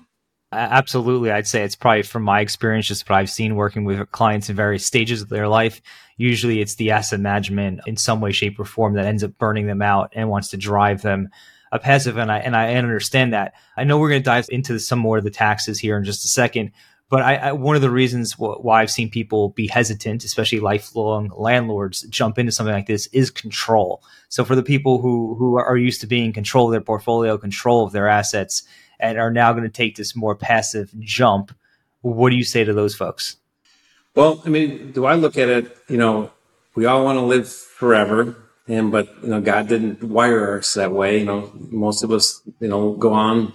[0.53, 1.31] Absolutely.
[1.31, 4.55] I'd say it's probably from my experience, just what I've seen working with clients in
[4.55, 5.81] various stages of their life.
[6.17, 9.67] Usually it's the asset management in some way, shape, or form that ends up burning
[9.67, 11.29] them out and wants to drive them
[11.71, 12.17] a passive.
[12.17, 13.53] And I, and I understand that.
[13.75, 16.23] I know we're going to dive into some more of the taxes here in just
[16.23, 16.71] a second.
[17.09, 21.31] But I, I, one of the reasons why I've seen people be hesitant, especially lifelong
[21.35, 24.01] landlords, jump into something like this is control.
[24.29, 27.37] So for the people who who are used to being in control of their portfolio,
[27.37, 28.63] control of their assets,
[29.03, 31.53] and are now going to take this more passive jump.
[32.01, 33.35] What do you say to those folks?
[34.15, 36.31] Well, I mean, do I look at it, you know,
[36.73, 38.37] we all want to live forever.
[38.67, 41.19] And, but, you know, God didn't wire us that way.
[41.19, 43.53] You know, most of us, you know, go on,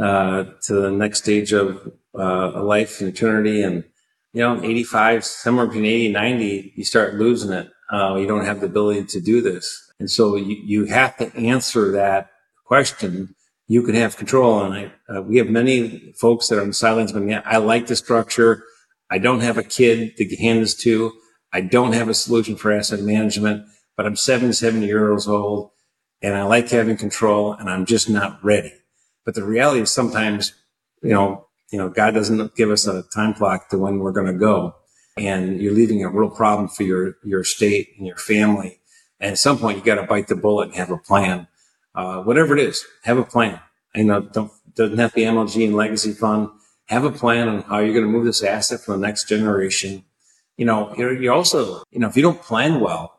[0.00, 3.62] uh, to the next stage of, uh, a life and eternity.
[3.62, 3.84] And,
[4.32, 7.70] you know, 85, somewhere between 80 and 90, you start losing it.
[7.92, 9.92] Uh, you don't have the ability to do this.
[9.98, 12.30] And so you, you have to answer that
[12.64, 13.34] question
[13.70, 14.92] you can have control And it.
[15.08, 17.94] Uh, we have many folks that are on the sidelines, but yeah, I like the
[17.94, 18.64] structure.
[19.08, 21.12] I don't have a kid to hand this to.
[21.52, 23.64] I don't have a solution for asset management,
[23.96, 25.70] but I'm 77 years old
[26.20, 28.72] and I like having control and I'm just not ready.
[29.24, 30.52] But the reality is sometimes,
[31.00, 34.26] you know, you know, God doesn't give us a time clock to when we're going
[34.26, 34.74] to go
[35.16, 38.80] and you're leaving a real problem for your, your state and your family.
[39.20, 41.46] And at some point you got to bite the bullet and have a plan
[41.94, 43.60] uh, whatever it is, have a plan.
[43.94, 46.48] I know don't, doesn't have to be MLG and legacy fund.
[46.86, 50.04] Have a plan on how you're going to move this asset for the next generation.
[50.56, 53.14] You know, you're, you're also, you know, if you don't plan well,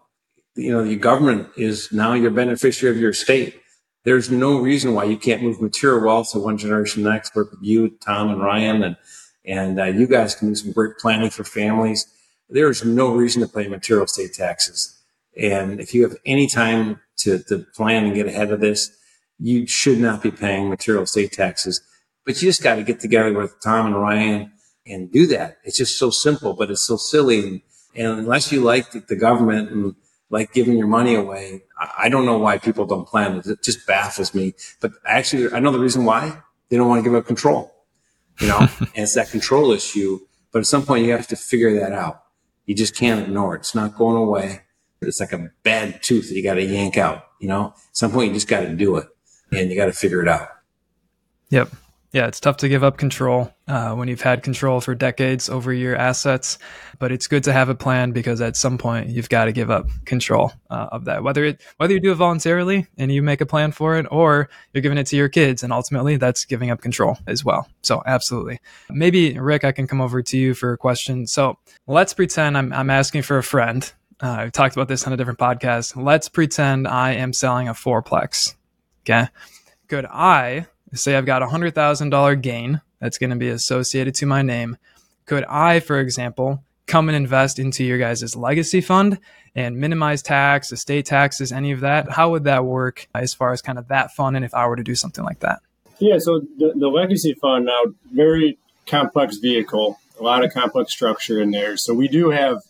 [0.56, 3.62] you know, the government is now your beneficiary of your state.
[4.04, 7.36] There's no reason why you can't move material wealth to one generation next.
[7.36, 8.98] Work with you, Tom and Ryan, and
[9.46, 12.06] and uh, you guys can do some great planning for families.
[12.50, 15.00] There is no reason to pay material estate taxes.
[15.40, 18.92] And if you have any time to, to plan and get ahead of this,
[19.40, 21.82] you should not be paying material estate taxes.
[22.26, 24.52] But you just got to get together with Tom and Ryan
[24.86, 25.58] and do that.
[25.64, 27.64] It's just so simple, but it's so silly.
[27.96, 29.96] And, unless you like the, government and
[30.30, 33.48] like giving your money away, I, I don't know why people don't plan it.
[33.48, 34.54] It just baffles me.
[34.80, 37.74] But actually, I know the reason why they don't want to give up control,
[38.40, 40.20] you know, and it's that control issue.
[40.52, 42.24] But at some point you have to figure that out.
[42.66, 43.60] You just can't ignore it.
[43.60, 44.62] It's not going away.
[45.02, 47.28] It's like a bad tooth that you got to yank out.
[47.40, 49.08] You know, at some point you just got to do it
[49.52, 50.50] and you got to figure it out.
[51.50, 51.70] Yep.
[52.14, 55.72] Yeah, it's tough to give up control uh, when you've had control for decades over
[55.72, 56.60] your assets,
[57.00, 59.72] but it's good to have a plan because at some point you've got to give
[59.72, 61.24] up control uh, of that.
[61.24, 64.50] Whether it whether you do it voluntarily and you make a plan for it, or
[64.74, 67.70] you're giving it to your kids, and ultimately that's giving up control as well.
[67.82, 68.60] So absolutely.
[68.90, 71.28] Maybe Rick, I can come over to you for a question.
[71.28, 73.90] So let's pretend I'm I'm asking for a friend
[74.22, 76.02] uh, I've talked about this on a different podcast.
[76.02, 78.56] Let's pretend I am selling a fourplex.
[79.04, 79.28] Okay.
[79.88, 84.42] Could I say I've got a $100,000 gain that's going to be associated to my
[84.42, 84.78] name.
[85.26, 89.20] Could I, for example, come and invest into your guys' legacy fund
[89.56, 92.12] and minimize tax, estate taxes, any of that?
[92.12, 94.76] How would that work as far as kind of that fund and if I were
[94.76, 95.60] to do something like that?
[96.00, 97.82] Yeah, so the, the legacy fund now,
[98.12, 101.78] very complex vehicle, a lot of complex structure in there.
[101.78, 102.62] So we do have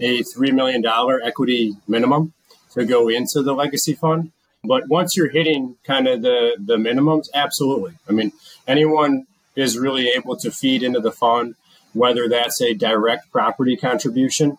[0.00, 0.84] a $3 million
[1.24, 2.32] equity minimum
[2.72, 4.32] to go into the legacy fund.
[4.64, 7.94] But once you're hitting kind of the, the minimums, absolutely.
[8.08, 8.32] I mean,
[8.66, 11.54] anyone is really able to feed into the fund
[11.92, 14.58] whether that's a direct property contribution,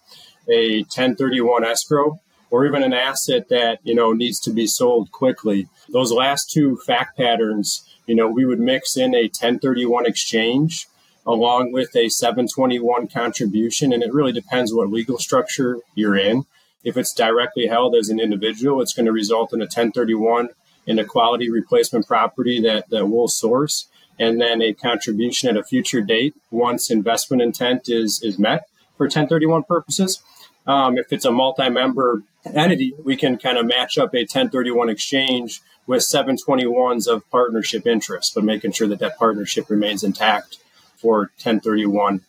[0.50, 2.20] a 1031 escrow,
[2.52, 5.68] or even an asset that you know needs to be sold quickly.
[5.90, 10.88] Those last two fact patterns, you know, we would mix in a 1031 exchange
[11.26, 16.46] along with a 721 contribution, and it really depends what legal structure you're in.
[16.84, 20.50] If it's directly held as an individual, it's going to result in a 1031
[20.88, 23.88] in a quality replacement property that, that we'll source
[24.20, 29.06] and then a contribution at a future date once investment intent is, is met for
[29.06, 30.22] 1031 purposes.
[30.68, 35.62] Um, if it's a multi-member entity, we can kind of match up a 1031 exchange
[35.88, 40.58] with 721s of partnership interest, but making sure that that partnership remains intact
[41.02, 42.22] for 1031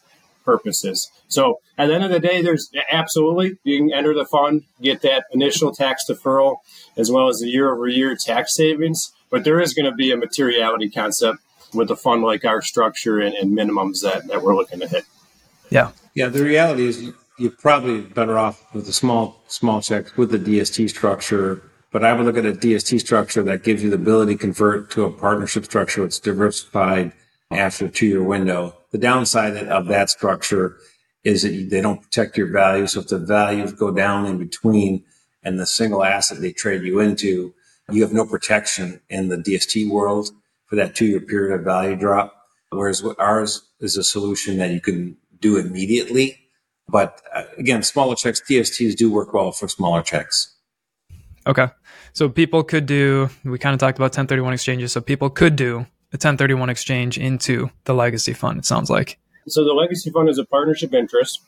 [0.45, 1.11] purposes.
[1.29, 5.03] So at the end of the day, there's absolutely you can enter the fund, get
[5.03, 6.57] that initial tax deferral
[6.97, 10.11] as well as the year over year tax savings, but there is going to be
[10.11, 11.39] a materiality concept
[11.73, 15.05] with a fund like our structure and, and minimums that, that we're looking to hit.
[15.71, 15.93] Yeah.
[16.15, 16.27] Yeah.
[16.29, 20.91] The reality is you're probably better off with a small, small check with the DST
[20.91, 21.63] structure.
[21.93, 24.91] But I would look at a DST structure that gives you the ability to convert
[24.93, 27.13] to a partnership structure that's diversified
[27.51, 28.77] after a two year window.
[28.93, 30.77] The downside of that structure
[31.25, 32.87] is that they don't protect your value.
[32.87, 35.05] So if the values go down in between
[35.43, 37.55] and the single asset they trade you into,
[37.91, 40.31] you have no protection in the DST world
[40.67, 42.35] for that two year period of value drop.
[42.71, 46.39] Whereas ours is a solution that you can do immediately.
[46.89, 50.55] But uh, again, smaller checks, DSTs do work well for smaller checks.
[51.47, 51.69] Okay.
[52.13, 54.93] So people could do, we kind of talked about 1031 exchanges.
[54.93, 59.19] So people could do a 1031 exchange into the legacy fund, it sounds like.
[59.47, 61.41] So the legacy fund is a partnership interest.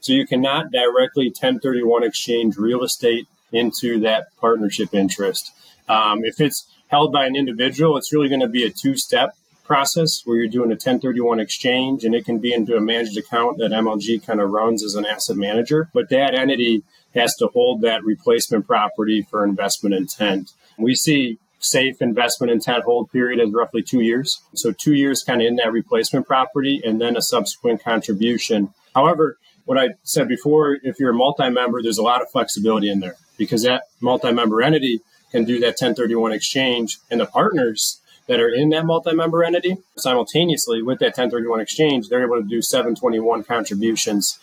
[0.00, 5.52] So you cannot directly 1031 exchange real estate into that partnership interest.
[5.88, 9.34] Um, if it's held by an individual, it's really going to be a two step
[9.64, 13.58] process where you're doing a 1031 exchange and it can be into a managed account
[13.58, 15.90] that MLG kind of runs as an asset manager.
[15.92, 20.52] But that entity has to hold that replacement property for investment intent.
[20.78, 24.40] We see safe investment intent hold period is roughly two years.
[24.54, 28.72] So two years kind of in that replacement property and then a subsequent contribution.
[28.94, 33.00] However, what I said before, if you're a multi-member, there's a lot of flexibility in
[33.00, 35.00] there because that multi-member entity
[35.32, 40.82] can do that 1031 exchange and the partners that are in that multi-member entity simultaneously
[40.82, 44.38] with that 1031 exchange they're able to do 721 contributions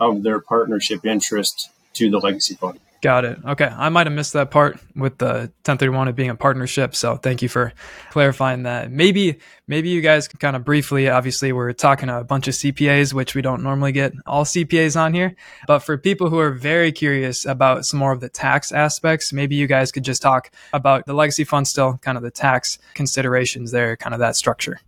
[0.00, 3.38] of their partnership interest to the legacy fund Got it.
[3.46, 3.66] Okay.
[3.66, 6.96] I might have missed that part with the 1031 being a partnership.
[6.96, 7.72] So thank you for
[8.10, 8.90] clarifying that.
[8.90, 13.12] Maybe, maybe you guys can kind of briefly, obviously we're talking a bunch of CPAs,
[13.12, 15.36] which we don't normally get all CPAs on here.
[15.68, 19.54] But for people who are very curious about some more of the tax aspects, maybe
[19.54, 23.70] you guys could just talk about the legacy fund still, kind of the tax considerations
[23.70, 24.80] there, kind of that structure.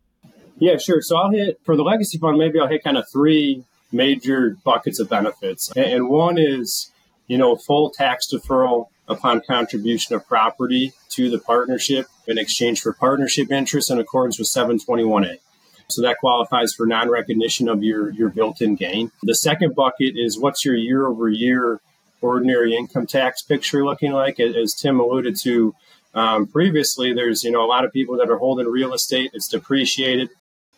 [0.58, 1.00] Yeah, sure.
[1.00, 4.98] So I'll hit for the legacy fund, maybe I'll hit kind of three major buckets
[4.98, 5.70] of benefits.
[5.76, 6.89] And one is,
[7.30, 12.92] you know, full tax deferral upon contribution of property to the partnership in exchange for
[12.92, 15.36] partnership interest in accordance with 721A.
[15.86, 19.12] So that qualifies for non recognition of your, your built in gain.
[19.22, 21.80] The second bucket is what's your year over year
[22.20, 24.40] ordinary income tax picture looking like?
[24.40, 25.72] As Tim alluded to
[26.14, 29.46] um, previously, there's you know a lot of people that are holding real estate, it's
[29.46, 30.30] depreciated.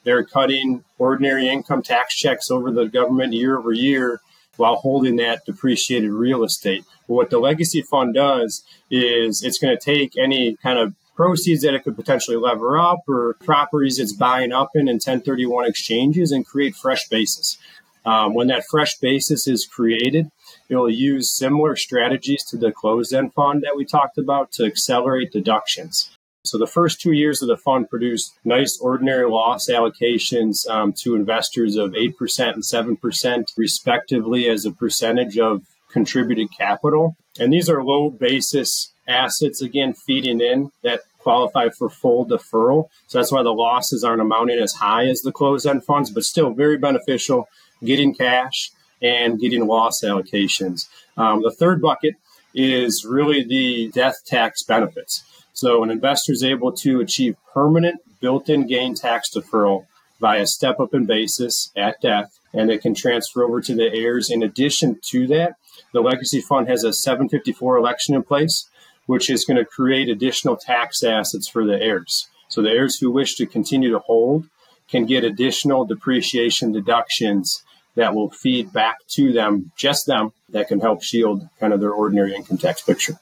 [0.05, 4.21] They're cutting ordinary income tax checks over the government year over year
[4.57, 6.85] while holding that depreciated real estate.
[7.09, 11.63] But what the legacy fund does is it's going to take any kind of proceeds
[11.63, 16.33] that it could potentially lever up or properties it's buying up in in 1031 exchanges
[16.33, 17.59] and create fresh basis.
[18.05, 20.31] Um, when that fresh basis is created,
[20.69, 25.33] it'll use similar strategies to the closed end fund that we talked about to accelerate
[25.33, 26.11] deductions.
[26.45, 31.15] So the first two years of the fund produced nice ordinary loss allocations um, to
[31.15, 37.17] investors of 8% and 7% respectively as a percentage of contributed capital.
[37.39, 42.89] And these are low basis assets, again, feeding in that qualify for full deferral.
[43.07, 46.25] So that's why the losses aren't amounting as high as the closed end funds, but
[46.25, 47.49] still very beneficial
[47.85, 50.89] getting cash and getting loss allocations.
[51.17, 52.15] Um, the third bucket
[52.55, 55.25] is really the death tax benefits.
[55.53, 59.87] So an investor is able to achieve permanent built-in gain tax deferral
[60.21, 64.31] via step up in basis at death, and it can transfer over to the heirs.
[64.31, 65.57] In addition to that,
[65.93, 68.69] the legacy fund has a 754 election in place,
[69.07, 72.29] which is going to create additional tax assets for the heirs.
[72.49, 74.49] So the heirs who wish to continue to hold
[74.89, 77.63] can get additional depreciation deductions
[77.95, 81.93] that will feed back to them, just them, that can help shield kind of their
[81.93, 83.15] ordinary income tax picture.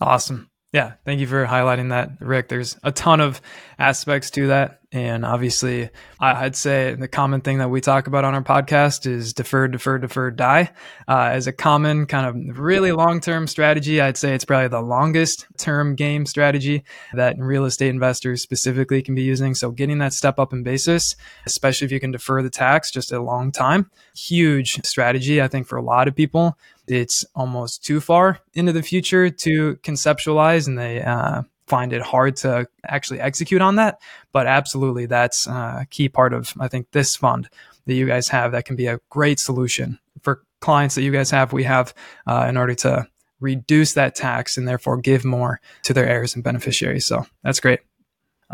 [0.00, 0.48] Awesome.
[0.72, 2.48] Yeah, thank you for highlighting that, Rick.
[2.48, 3.42] There's a ton of
[3.78, 4.80] aspects to that.
[4.90, 9.32] And obviously, I'd say the common thing that we talk about on our podcast is
[9.32, 10.70] defer, defer, defer, die.
[11.08, 14.82] Uh, as a common kind of really long term strategy, I'd say it's probably the
[14.82, 19.54] longest term game strategy that real estate investors specifically can be using.
[19.54, 21.16] So, getting that step up in basis,
[21.46, 25.66] especially if you can defer the tax just a long time, huge strategy, I think,
[25.66, 26.58] for a lot of people.
[26.86, 32.36] It's almost too far into the future to conceptualize, and they uh, find it hard
[32.36, 34.00] to actually execute on that.
[34.32, 37.48] But absolutely, that's a key part of, I think, this fund
[37.86, 41.30] that you guys have that can be a great solution for clients that you guys
[41.30, 41.52] have.
[41.52, 41.94] We have
[42.26, 43.06] uh, in order to
[43.40, 47.06] reduce that tax and therefore give more to their heirs and beneficiaries.
[47.06, 47.80] So that's great.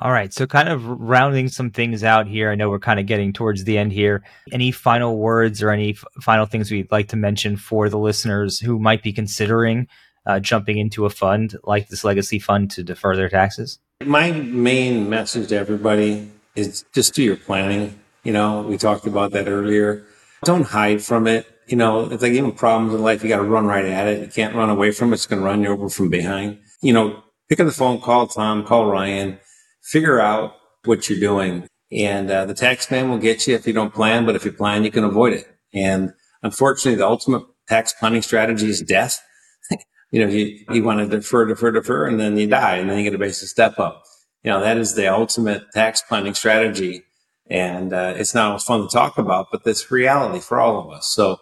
[0.01, 0.33] All right.
[0.33, 2.51] So, kind of rounding some things out here.
[2.51, 4.23] I know we're kind of getting towards the end here.
[4.53, 8.61] Any final words or any f- final things we'd like to mention for the listeners
[8.61, 9.89] who might be considering
[10.25, 13.81] uh, jumping into a fund like this legacy fund to defer their taxes?
[14.05, 17.99] My main message to everybody is just do your planning.
[18.23, 20.05] You know, we talked about that earlier.
[20.45, 21.47] Don't hide from it.
[21.67, 24.21] You know, if give you problems in life, you got to run right at it.
[24.21, 25.15] You can't run away from it.
[25.15, 26.59] It's going to run you over from behind.
[26.81, 29.39] You know, pick up the phone, call Tom, call Ryan,
[29.91, 31.67] figure out what you're doing.
[31.91, 34.53] And uh, the tax man will get you if you don't plan, but if you
[34.53, 35.47] plan, you can avoid it.
[35.73, 36.13] And
[36.43, 39.23] unfortunately, the ultimate tax planning strategy is death
[40.11, 42.99] you know, you, you want to defer, defer, defer, and then you die, and then
[42.99, 44.05] you get a basis step up.
[44.43, 47.03] You know, that is the ultimate tax planning strategy.
[47.51, 50.91] And uh, it's not always fun to talk about, but that's reality for all of
[50.91, 51.09] us.
[51.09, 51.39] So,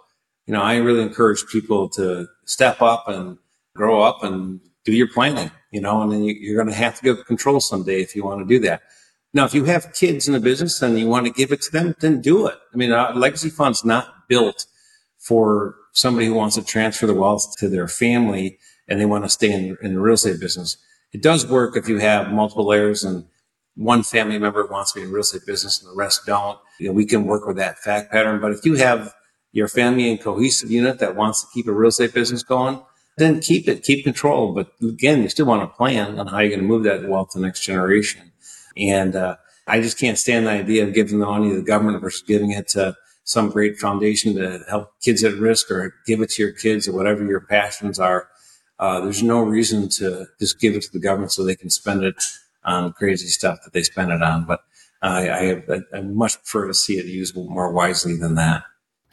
[0.46, 3.38] you know, I really encourage people to step up and
[3.74, 6.96] grow up and do your planning, you know, and then you, are going to have
[6.96, 8.80] to give control someday if you want to do that.
[9.34, 11.70] Now, if you have kids in the business and you want to give it to
[11.70, 12.56] them, then do it.
[12.72, 14.64] I mean, a legacy fund's not built
[15.18, 18.58] for somebody who wants to transfer the wealth to their family
[18.88, 20.78] and they want to stay in, in the real estate business.
[21.12, 23.26] It does work if you have multiple layers and
[23.74, 26.58] one family member wants to be in real estate business and the rest don't.
[26.80, 28.40] You know, we can work with that fact pattern.
[28.40, 29.12] But if you have
[29.52, 32.80] your family and cohesive unit that wants to keep a real estate business going,
[33.16, 34.52] then keep it, keep control.
[34.52, 37.30] But again, you still want to plan on how you're going to move that wealth
[37.32, 38.32] to the next generation.
[38.76, 39.36] And uh,
[39.66, 42.50] I just can't stand the idea of giving the money to the government versus giving
[42.50, 42.94] it to
[43.24, 46.92] some great foundation to help kids at risk or give it to your kids or
[46.92, 48.28] whatever your passions are.
[48.78, 52.04] Uh, there's no reason to just give it to the government so they can spend
[52.04, 52.22] it
[52.64, 54.44] on crazy stuff that they spend it on.
[54.44, 54.60] But
[55.02, 58.64] I, I, I much prefer to see it used more wisely than that.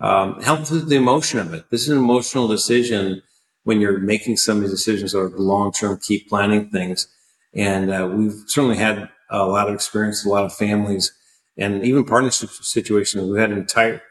[0.00, 1.64] um, help through the emotion of it.
[1.70, 3.22] This is an emotional decision
[3.64, 7.08] when you're making some of these decisions or long-term keep planning things.
[7.54, 11.12] And, uh, we've certainly had a lot of experience, a lot of families,
[11.56, 13.30] and even partnership situations.
[13.30, 14.02] We had an entire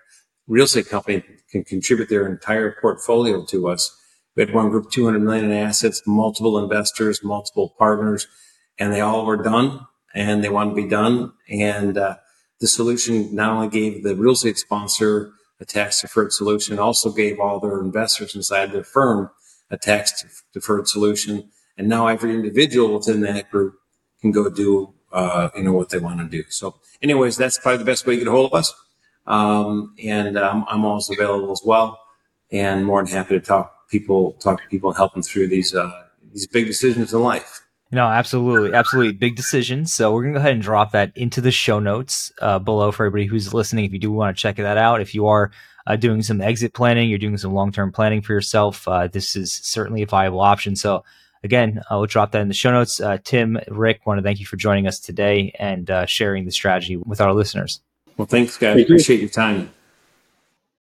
[0.48, 3.96] real estate company can contribute their entire portfolio to us.
[4.36, 8.28] We had one group, 200 million in assets, multiple investors, multiple partners,
[8.78, 11.34] and they all were done and they wanted to be done.
[11.50, 12.18] And uh,
[12.60, 17.39] the solution not only gave the real estate sponsor a tax deferred solution, also gave
[17.39, 19.30] all their investors inside their firm
[19.70, 21.50] a tax deferred solution.
[21.78, 23.76] And now every individual within that group
[24.22, 26.43] can go do uh, you know, what they want to do.
[26.49, 28.74] So anyways, that's probably the best way to get a hold of us.
[29.26, 31.99] Um, and um, I'm always available as well
[32.51, 35.74] and more than happy to talk people, talk to people and help them through these,
[35.74, 37.61] uh, these big decisions in life.
[37.91, 39.93] No, absolutely, absolutely, big decisions.
[39.93, 43.05] So we're gonna go ahead and drop that into the show notes uh, below for
[43.05, 43.86] everybody who's listening.
[43.86, 45.51] If you do want to check that out, if you are
[45.88, 49.36] uh, doing some exit planning, you're doing some long term planning for yourself, uh, this
[49.36, 50.76] is certainly a viable option.
[50.76, 51.03] So
[51.46, 53.00] again, I will drop that in the show notes.
[53.00, 56.52] Uh, Tim, Rick, want to thank you for joining us today and uh, sharing the
[56.52, 57.82] strategy with our listeners.
[58.18, 58.76] Well, thanks, guys.
[58.76, 59.24] Thank Appreciate you.
[59.24, 59.70] your time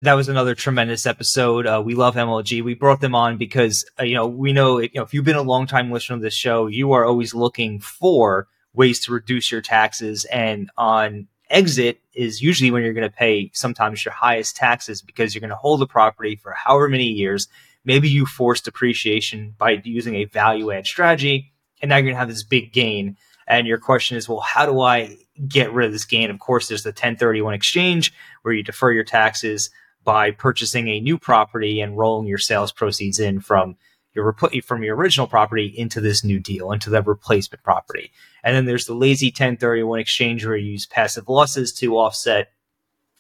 [0.03, 1.65] that was another tremendous episode.
[1.67, 2.63] Uh, we love MLG.
[2.63, 5.37] We brought them on because uh, you know we know you know if you've been
[5.37, 9.51] a long time listener of this show, you are always looking for ways to reduce
[9.51, 10.25] your taxes.
[10.27, 15.35] And on exit is usually when you're going to pay sometimes your highest taxes because
[15.35, 17.49] you're going to hold the property for however many years.
[17.85, 22.21] Maybe you force depreciation by using a value add strategy, and now you're going to
[22.21, 23.17] have this big gain.
[23.47, 25.17] And your question is, well, how do I
[25.49, 26.31] get rid of this gain?
[26.31, 28.13] Of course, there's the 1031 exchange
[28.43, 29.71] where you defer your taxes
[30.05, 33.77] by purchasing a new property and rolling your sales proceeds in from
[34.15, 38.13] your from your original property into this new deal, into the replacement property.
[38.45, 42.53] And then there's the lazy 1031 exchange where you use passive losses to offset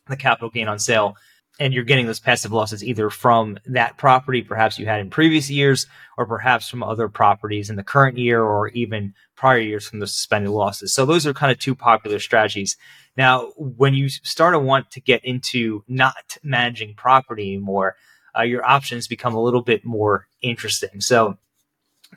[0.09, 1.17] the capital gain on sale.
[1.63, 5.49] And you're getting those passive losses either from that property, perhaps you had in previous
[5.49, 5.87] years,
[6.19, 10.07] or perhaps from other properties in the current year, or even prior years from the
[10.07, 10.93] suspended losses.
[10.93, 12.77] So those are kind of two popular strategies
[13.17, 17.97] now, when you start to want to get into not managing property anymore,
[18.37, 21.01] uh, your options become a little bit more interesting.
[21.01, 21.37] So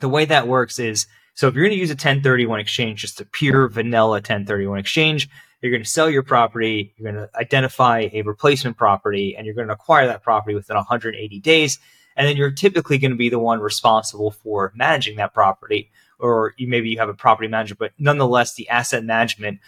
[0.00, 3.20] the way that works is so if you're going to use a 1031 exchange, just
[3.20, 5.28] a pure vanilla 1031 exchange,
[5.60, 9.54] you're going to sell your property, you're going to identify a replacement property, and you're
[9.54, 11.78] going to acquire that property within 180 days.
[12.16, 15.90] And then you're typically going to be the one responsible for managing that property.
[16.18, 19.60] Or you, maybe you have a property manager, but nonetheless, the asset management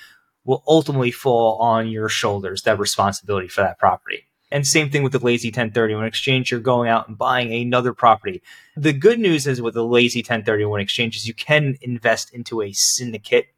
[0.45, 4.25] will ultimately fall on your shoulders, that responsibility for that property.
[4.51, 6.51] And same thing with the lazy 1031 exchange.
[6.51, 8.43] You're going out and buying another property.
[8.77, 12.73] The good news is with the lazy 1031 exchange is you can invest into a
[12.73, 13.49] syndicate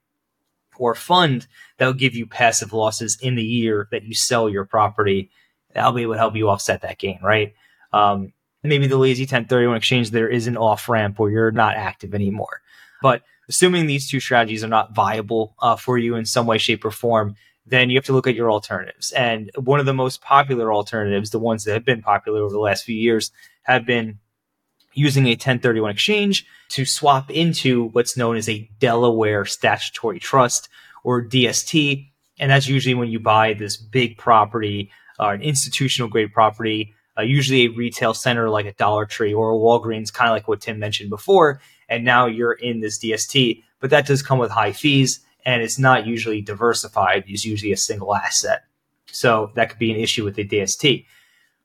[0.81, 4.65] or fund that will give you passive losses in the year that you sell your
[4.65, 5.31] property.
[5.75, 7.55] That'll be able to help you offset that gain, right?
[7.93, 12.15] Um, maybe the lazy 1031 exchange, there is an off ramp where you're not active
[12.15, 12.63] anymore.
[13.03, 16.85] But assuming these two strategies are not viable uh, for you in some way, shape,
[16.85, 19.13] or form, then you have to look at your alternatives.
[19.13, 22.59] And one of the most popular alternatives, the ones that have been popular over the
[22.59, 24.19] last few years, have been
[25.01, 30.69] using a 1031 exchange to swap into what's known as a Delaware Statutory Trust
[31.05, 32.09] or DST.
[32.39, 37.23] And that's usually when you buy this big property, uh, an institutional grade property, uh,
[37.23, 40.61] usually a retail center like a Dollar Tree or a Walgreens, kind of like what
[40.61, 43.63] Tim mentioned before and now you're in this DST.
[43.81, 47.25] But that does come with high fees, and it's not usually diversified.
[47.27, 48.65] It's usually a single asset.
[49.07, 51.05] So that could be an issue with the DST.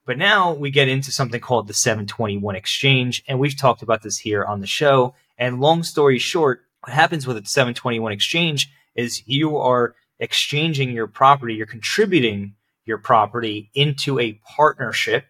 [0.05, 4.17] But now we get into something called the 721 exchange, and we've talked about this
[4.17, 5.15] here on the show.
[5.37, 11.07] And long story short, what happens with a 721 exchange is you are exchanging your
[11.07, 12.53] property, you're contributing
[12.85, 15.25] your property into a partnership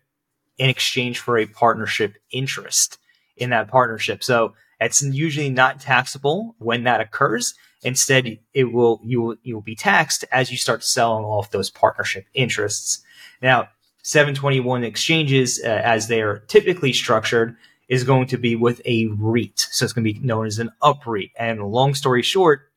[0.58, 2.98] in exchange for a partnership interest
[3.38, 4.24] in that partnership.
[4.24, 7.56] So it's usually not taxable when that occurs.
[7.82, 11.70] Instead, it will you will you will be taxed as you start selling off those
[11.70, 13.04] partnership interests.
[13.42, 13.70] Now,
[14.06, 19.58] 721 exchanges, uh, as they are typically structured, is going to be with a REIT.
[19.72, 21.32] So it's going to be known as an UPREIT.
[21.40, 22.70] And long story short,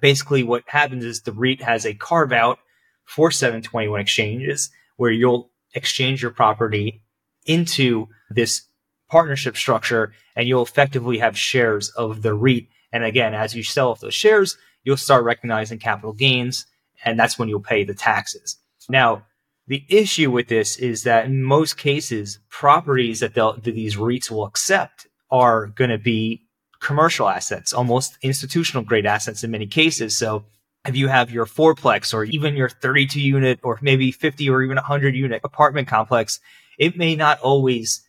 [0.00, 2.58] basically what happens is the REIT has a carve out
[3.04, 7.02] for 721 exchanges where you'll exchange your property
[7.46, 8.62] into this
[9.08, 12.66] partnership structure and you'll effectively have shares of the REIT.
[12.92, 16.66] And again, as you sell off those shares, you'll start recognizing capital gains
[17.04, 18.56] and that's when you'll pay the taxes.
[18.88, 19.22] Now,
[19.68, 24.46] the issue with this is that in most cases, properties that, that these REITs will
[24.46, 26.42] accept are going to be
[26.80, 30.16] commercial assets, almost institutional grade assets in many cases.
[30.16, 30.46] So
[30.86, 34.76] if you have your fourplex or even your 32 unit or maybe 50 or even
[34.76, 36.40] 100 unit apartment complex,
[36.78, 38.08] it may not always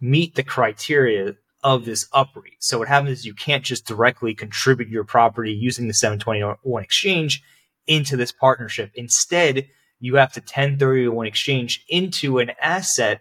[0.00, 1.34] meet the criteria
[1.64, 2.56] of this UPREIT.
[2.60, 7.42] So what happens is you can't just directly contribute your property using the 721 exchange
[7.86, 8.92] into this partnership.
[8.94, 9.66] Instead,
[10.00, 13.20] you have to 1031 exchange into an asset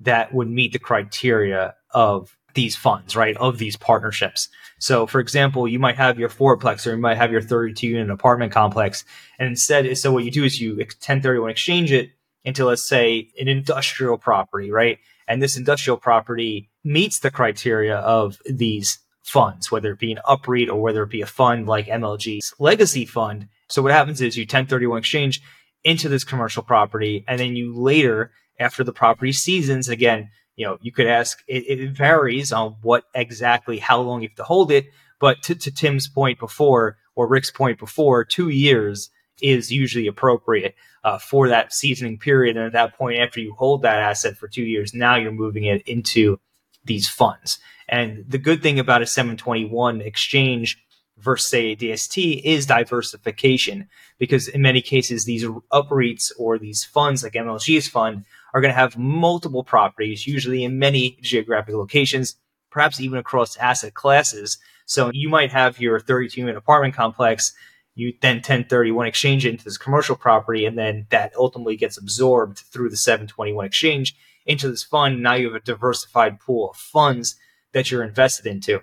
[0.00, 3.36] that would meet the criteria of these funds, right?
[3.36, 4.48] Of these partnerships.
[4.78, 8.10] So, for example, you might have your fourplex or you might have your 32 unit
[8.10, 9.04] apartment complex.
[9.38, 12.10] And instead, so what you do is you 1031 exchange it
[12.44, 14.98] into, let's say, an industrial property, right?
[15.30, 20.68] and this industrial property meets the criteria of these funds, whether it be an UPREIT
[20.68, 23.46] or whether it be a fund like MLG's legacy fund.
[23.68, 25.40] So what happens is you 1031 exchange
[25.84, 30.78] into this commercial property and then you later, after the property seasons, again, you know,
[30.82, 34.70] you could ask, it, it varies on what exactly, how long you have to hold
[34.70, 34.86] it.
[35.18, 39.10] But to, to Tim's point before, or Rick's point before, two years
[39.40, 40.74] is usually appropriate
[41.04, 42.56] uh, for that seasoning period.
[42.56, 45.64] And at that point, after you hold that asset for two years, now you're moving
[45.64, 46.38] it into
[46.84, 47.58] these funds.
[47.88, 50.82] And the good thing about a 721 exchange
[51.20, 57.22] versus say a DST is diversification because in many cases these UPREITs or these funds
[57.22, 62.36] like MLG's fund are going to have multiple properties, usually in many geographic locations,
[62.70, 64.58] perhaps even across asset classes.
[64.86, 67.54] So you might have your 32 unit apartment complex
[67.94, 72.58] you then 1031 exchange it into this commercial property, and then that ultimately gets absorbed
[72.58, 74.16] through the 721 exchange
[74.46, 75.22] into this fund.
[75.22, 77.36] Now you have a diversified pool of funds
[77.72, 78.80] that you're invested into.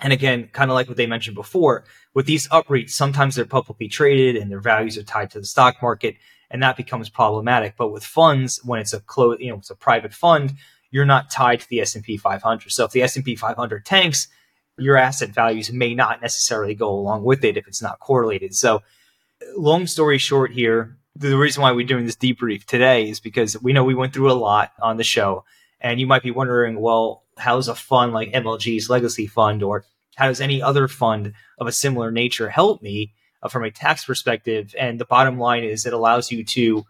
[0.00, 1.84] And again, kind of like what they mentioned before,
[2.14, 5.82] with these UPREITs, sometimes they're publicly traded and their values are tied to the stock
[5.82, 6.16] market,
[6.50, 7.74] and that becomes problematic.
[7.76, 10.54] But with funds, when it's a close, you know, it's a private fund,
[10.90, 12.70] you're not tied to the S&P 500.
[12.70, 14.28] So if the S&P 500 tanks,
[14.78, 18.54] your asset values may not necessarily go along with it if it's not correlated.
[18.54, 18.82] So,
[19.56, 23.72] long story short, here, the reason why we're doing this debrief today is because we
[23.72, 25.44] know we went through a lot on the show.
[25.80, 29.84] And you might be wondering, well, how's a fund like MLG's legacy fund or
[30.16, 33.12] how does any other fund of a similar nature help me
[33.42, 34.74] uh, from a tax perspective?
[34.78, 36.84] And the bottom line is it allows you to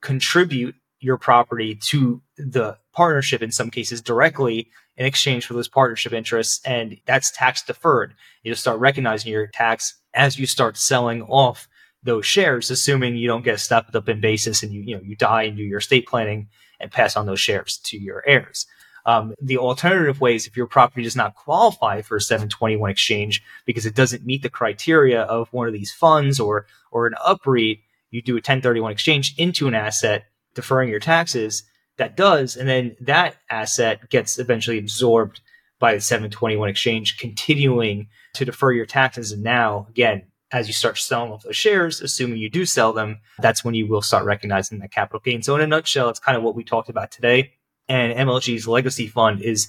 [0.00, 6.12] contribute your property to the partnership in some cases directly in exchange for those partnership
[6.12, 6.60] interests.
[6.64, 8.14] And that's tax deferred.
[8.42, 11.68] You start recognizing your tax as you start selling off
[12.02, 15.16] those shares, assuming you don't get stepped up in basis and you, you know, you
[15.16, 18.66] die and do your estate planning and pass on those shares to your heirs.
[19.06, 23.86] Um, the alternative ways, if your property does not qualify for a 721 exchange because
[23.86, 27.80] it doesn't meet the criteria of one of these funds or, or an UPREIT,
[28.10, 31.64] you do a 1031 exchange into an asset, deferring your taxes
[31.96, 32.56] that does.
[32.56, 35.40] And then that asset gets eventually absorbed
[35.78, 39.32] by the 721 exchange, continuing to defer your taxes.
[39.32, 43.20] And now, again, as you start selling off those shares, assuming you do sell them,
[43.38, 45.42] that's when you will start recognizing that capital gain.
[45.42, 47.52] So, in a nutshell, it's kind of what we talked about today.
[47.90, 49.68] And MLG's legacy fund is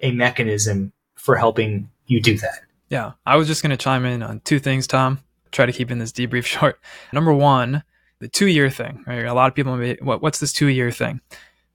[0.00, 2.60] a mechanism for helping you do that.
[2.90, 3.12] Yeah.
[3.24, 5.20] I was just going to chime in on two things, Tom.
[5.50, 6.78] Try to keep in this debrief short.
[7.12, 7.82] Number one,
[8.18, 9.02] the two year thing.
[9.06, 9.24] Right?
[9.24, 11.20] A lot of people, may, what, what's this two year thing?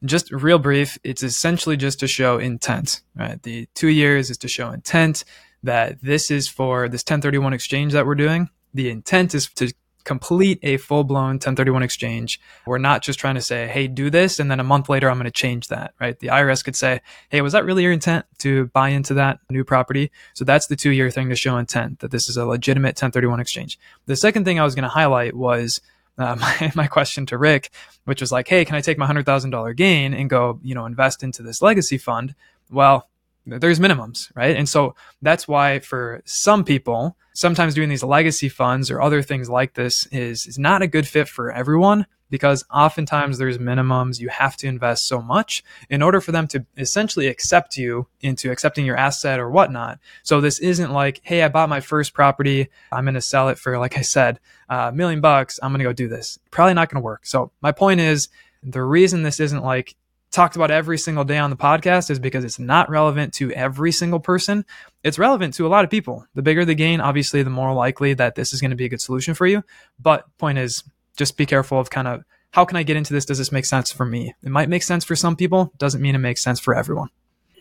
[0.05, 3.41] just real brief, it's essentially just to show intent, right?
[3.43, 5.25] The two years is to show intent
[5.63, 8.49] that this is for this 1031 exchange that we're doing.
[8.73, 9.73] The intent is to
[10.09, 12.41] complete a full blown 1031 exchange.
[12.65, 15.17] We're not just trying to say, hey, do this, and then a month later, I'm
[15.17, 16.17] going to change that, right?
[16.17, 19.63] The IRS could say, hey, was that really your intent to buy into that new
[19.63, 20.09] property?
[20.33, 23.39] So that's the two year thing to show intent that this is a legitimate 1031
[23.39, 23.77] exchange.
[24.07, 25.79] The second thing I was going to highlight was
[26.17, 27.69] uh, my, my question to Rick,
[28.05, 31.21] which was like, hey, can I take my $100,000 gain and go, you know, invest
[31.21, 32.33] into this legacy fund?
[32.71, 33.07] Well,
[33.49, 34.55] there's minimums, right?
[34.55, 39.49] And so that's why for some people, sometimes doing these legacy funds or other things
[39.49, 44.19] like this is, is not a good fit for everyone because oftentimes there's minimums.
[44.19, 48.51] You have to invest so much in order for them to essentially accept you into
[48.51, 49.99] accepting your asset or whatnot.
[50.23, 52.69] So this isn't like, hey, I bought my first property.
[52.91, 54.39] I'm going to sell it for, like I said,
[54.69, 55.59] a million bucks.
[55.63, 56.37] I'm going to go do this.
[56.51, 57.25] Probably not going to work.
[57.25, 58.29] So my point is
[58.61, 59.95] the reason this isn't like
[60.31, 63.91] talked about every single day on the podcast is because it's not relevant to every
[63.91, 64.65] single person.
[65.03, 66.25] It's relevant to a lot of people.
[66.35, 68.89] The bigger the gain, obviously, the more likely that this is going to be a
[68.89, 69.63] good solution for you.
[69.99, 70.83] But point is,
[71.17, 73.25] just be careful of kind of how can I get into this?
[73.25, 74.33] Does this make sense for me?
[74.43, 77.09] It might make sense for some people, doesn't mean it makes sense for everyone.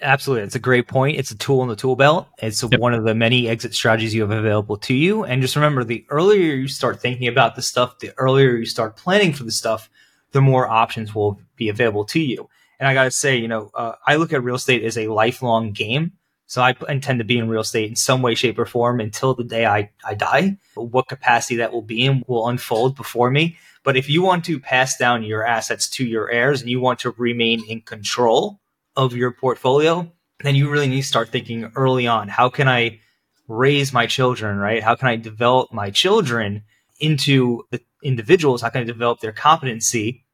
[0.00, 0.44] Absolutely.
[0.44, 1.18] It's a great point.
[1.18, 2.28] It's a tool in the tool belt.
[2.38, 2.80] It's yep.
[2.80, 5.24] one of the many exit strategies you have available to you.
[5.24, 8.96] And just remember the earlier you start thinking about the stuff, the earlier you start
[8.96, 9.90] planning for the stuff,
[10.32, 12.48] the more options will be available to you.
[12.79, 15.09] And I got to say, you know, uh, I look at real estate as a
[15.09, 16.12] lifelong game.
[16.47, 19.35] So I intend to be in real estate in some way, shape, or form until
[19.35, 20.57] the day I, I die.
[20.74, 23.59] What capacity that will be in will unfold before me.
[23.85, 27.01] But if you want to pass down your assets to your heirs and you want
[27.01, 28.61] to remain in control
[28.97, 30.11] of your portfolio,
[30.41, 32.29] then you really need to start thinking early on.
[32.29, 33.01] How can I
[33.47, 34.83] raise my children, right?
[34.83, 36.62] How can I develop my children
[37.01, 38.62] into the individuals?
[38.62, 40.24] How can I develop their competency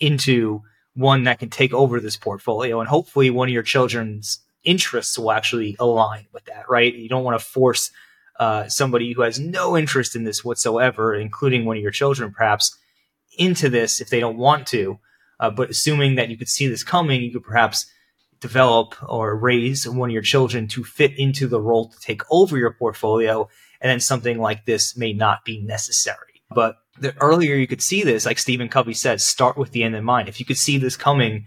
[0.00, 0.62] into
[0.96, 2.80] one that can take over this portfolio?
[2.80, 6.92] And hopefully one of your children's interests will actually align with that, right?
[6.92, 7.90] You don't want to force
[8.38, 12.76] uh, somebody who has no interest in this whatsoever, including one of your children, perhaps,
[13.38, 14.98] into this if they don't want to.
[15.38, 17.86] Uh, but assuming that you could see this coming, you could perhaps
[18.40, 22.58] develop or raise one of your children to fit into the role to take over
[22.58, 23.48] your portfolio.
[23.80, 26.35] And then something like this may not be necessary.
[26.50, 29.94] But the earlier you could see this, like Stephen Covey said, start with the end
[29.94, 30.28] in mind.
[30.28, 31.46] If you could see this coming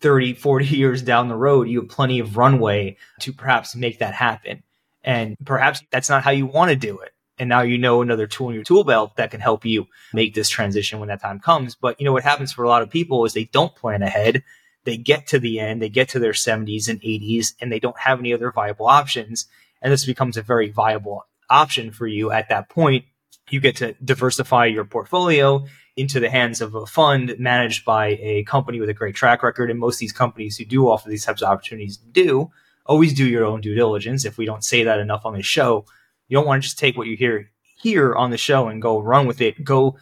[0.00, 4.14] 30, 40 years down the road, you have plenty of runway to perhaps make that
[4.14, 4.62] happen.
[5.04, 7.12] And perhaps that's not how you want to do it.
[7.38, 10.34] And now you know another tool in your tool belt that can help you make
[10.34, 11.74] this transition when that time comes.
[11.74, 14.44] But you know what happens for a lot of people is they don't plan ahead.
[14.84, 17.98] They get to the end, they get to their 70s and 80s, and they don't
[17.98, 19.46] have any other viable options.
[19.80, 23.04] And this becomes a very viable option for you at that point.
[23.52, 28.44] You get to diversify your portfolio into the hands of a fund managed by a
[28.44, 29.70] company with a great track record.
[29.70, 32.50] And most of these companies who do offer these types of opportunities do
[32.86, 34.24] always do your own due diligence.
[34.24, 35.84] If we don't say that enough on the show,
[36.28, 38.98] you don't want to just take what you hear here on the show and go
[39.00, 39.62] run with it.
[39.62, 39.98] Go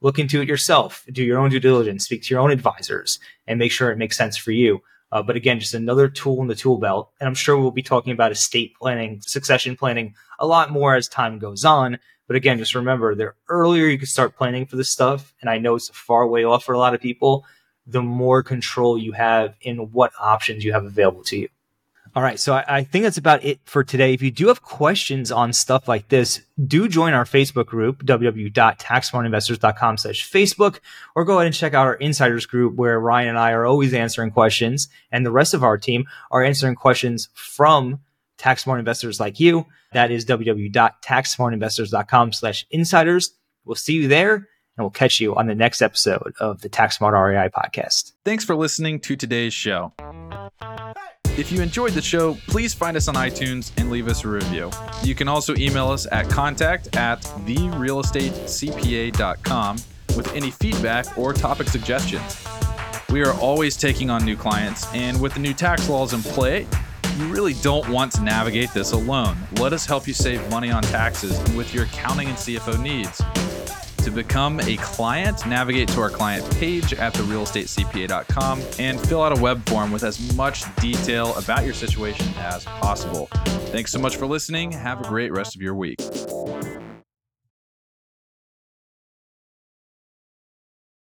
[0.00, 3.58] look into it yourself, do your own due diligence, speak to your own advisors, and
[3.58, 4.80] make sure it makes sense for you.
[5.12, 7.10] Uh, but again, just another tool in the tool belt.
[7.20, 11.06] And I'm sure we'll be talking about estate planning, succession planning a lot more as
[11.06, 11.98] time goes on.
[12.26, 15.58] But again, just remember the earlier you can start planning for this stuff, and I
[15.58, 17.44] know it's a far way off for a lot of people,
[17.86, 21.48] the more control you have in what options you have available to you.
[22.16, 22.38] All right.
[22.38, 24.14] So I, I, think that's about it for today.
[24.14, 29.96] If you do have questions on stuff like this, do join our Facebook group, www.taxsmartinvestors.com
[29.96, 30.78] slash Facebook,
[31.16, 33.92] or go ahead and check out our insiders group where Ryan and I are always
[33.92, 37.98] answering questions and the rest of our team are answering questions from
[38.38, 39.66] tax smart investors like you.
[39.92, 43.34] That is www.taxsmartinvestors.com slash insiders.
[43.64, 46.98] We'll see you there and we'll catch you on the next episode of the Tax
[46.98, 48.12] Smart REI podcast.
[48.24, 49.92] Thanks for listening to today's show.
[51.36, 54.70] If you enjoyed the show, please find us on iTunes and leave us a review.
[55.02, 59.76] You can also email us at contact at therealestatecpa.com
[60.16, 62.46] with any feedback or topic suggestions.
[63.10, 66.68] We are always taking on new clients, and with the new tax laws in play,
[67.18, 69.36] you really don't want to navigate this alone.
[69.54, 73.22] Let us help you save money on taxes with your accounting and CFO needs.
[74.04, 79.40] To become a client, navigate to our client page at therealestatecpa.com and fill out a
[79.40, 83.28] web form with as much detail about your situation as possible.
[83.72, 84.72] Thanks so much for listening.
[84.72, 86.00] Have a great rest of your week.